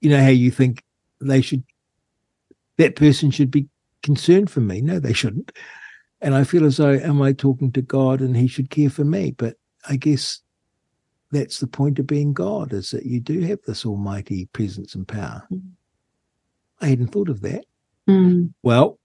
[0.00, 0.82] you know, how you think
[1.20, 1.62] they should,
[2.78, 3.68] that person should be
[4.02, 4.80] concerned for me.
[4.80, 5.52] No, they shouldn't.
[6.20, 9.04] And I feel as though, am I talking to God and he should care for
[9.04, 9.30] me?
[9.30, 9.56] But
[9.88, 10.40] I guess
[11.30, 15.06] that's the point of being God is that you do have this almighty presence and
[15.06, 15.46] power.
[15.52, 15.62] Mm.
[16.80, 17.64] I hadn't thought of that.
[18.08, 18.98] Mm, Well,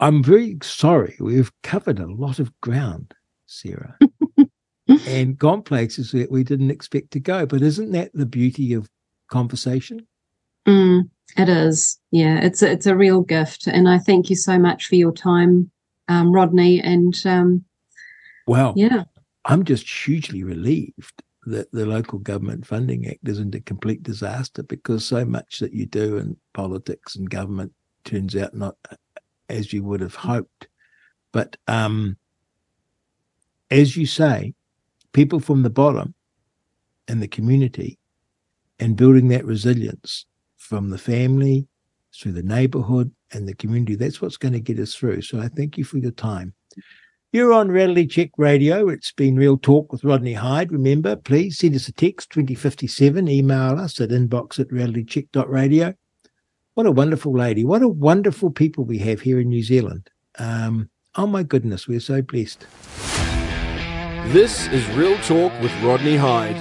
[0.00, 1.16] I'm very sorry.
[1.20, 3.14] We've covered a lot of ground,
[3.46, 3.98] Sarah,
[5.08, 7.46] and gone places that we didn't expect to go.
[7.46, 8.88] But isn't that the beauty of
[9.30, 10.06] conversation?
[10.66, 11.98] mm, it is.
[12.10, 15.12] Yeah, it's a, it's a real gift, and I thank you so much for your
[15.12, 15.70] time,
[16.08, 16.80] um, Rodney.
[16.80, 17.64] And um,
[18.46, 19.04] Well, yeah,
[19.44, 25.04] I'm just hugely relieved that the local government funding act isn't a complete disaster because
[25.04, 27.72] so much that you do in politics and government
[28.08, 28.76] turns out not
[29.48, 30.68] as you would have hoped.
[31.32, 32.16] But um,
[33.70, 34.54] as you say,
[35.12, 36.14] people from the bottom
[37.06, 37.98] in the community
[38.78, 41.66] and building that resilience from the family
[42.14, 45.22] through the neighborhood and the community, that's what's going to get us through.
[45.22, 46.54] So I thank you for your time.
[47.30, 48.88] You're on Reality Check Radio.
[48.88, 50.72] It's been Real Talk with Rodney Hide.
[50.72, 55.94] Remember, please send us a text 2057, email us at inbox at realitycheck.radio.
[56.78, 57.64] What a wonderful lady.
[57.64, 60.10] What a wonderful people we have here in New Zealand.
[60.38, 62.68] Um, oh my goodness, we're so blessed.
[64.28, 66.54] This is Real Talk with Rodney Hide.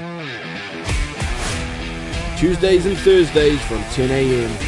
[2.36, 4.67] Tuesdays and Thursdays from 10 a.m.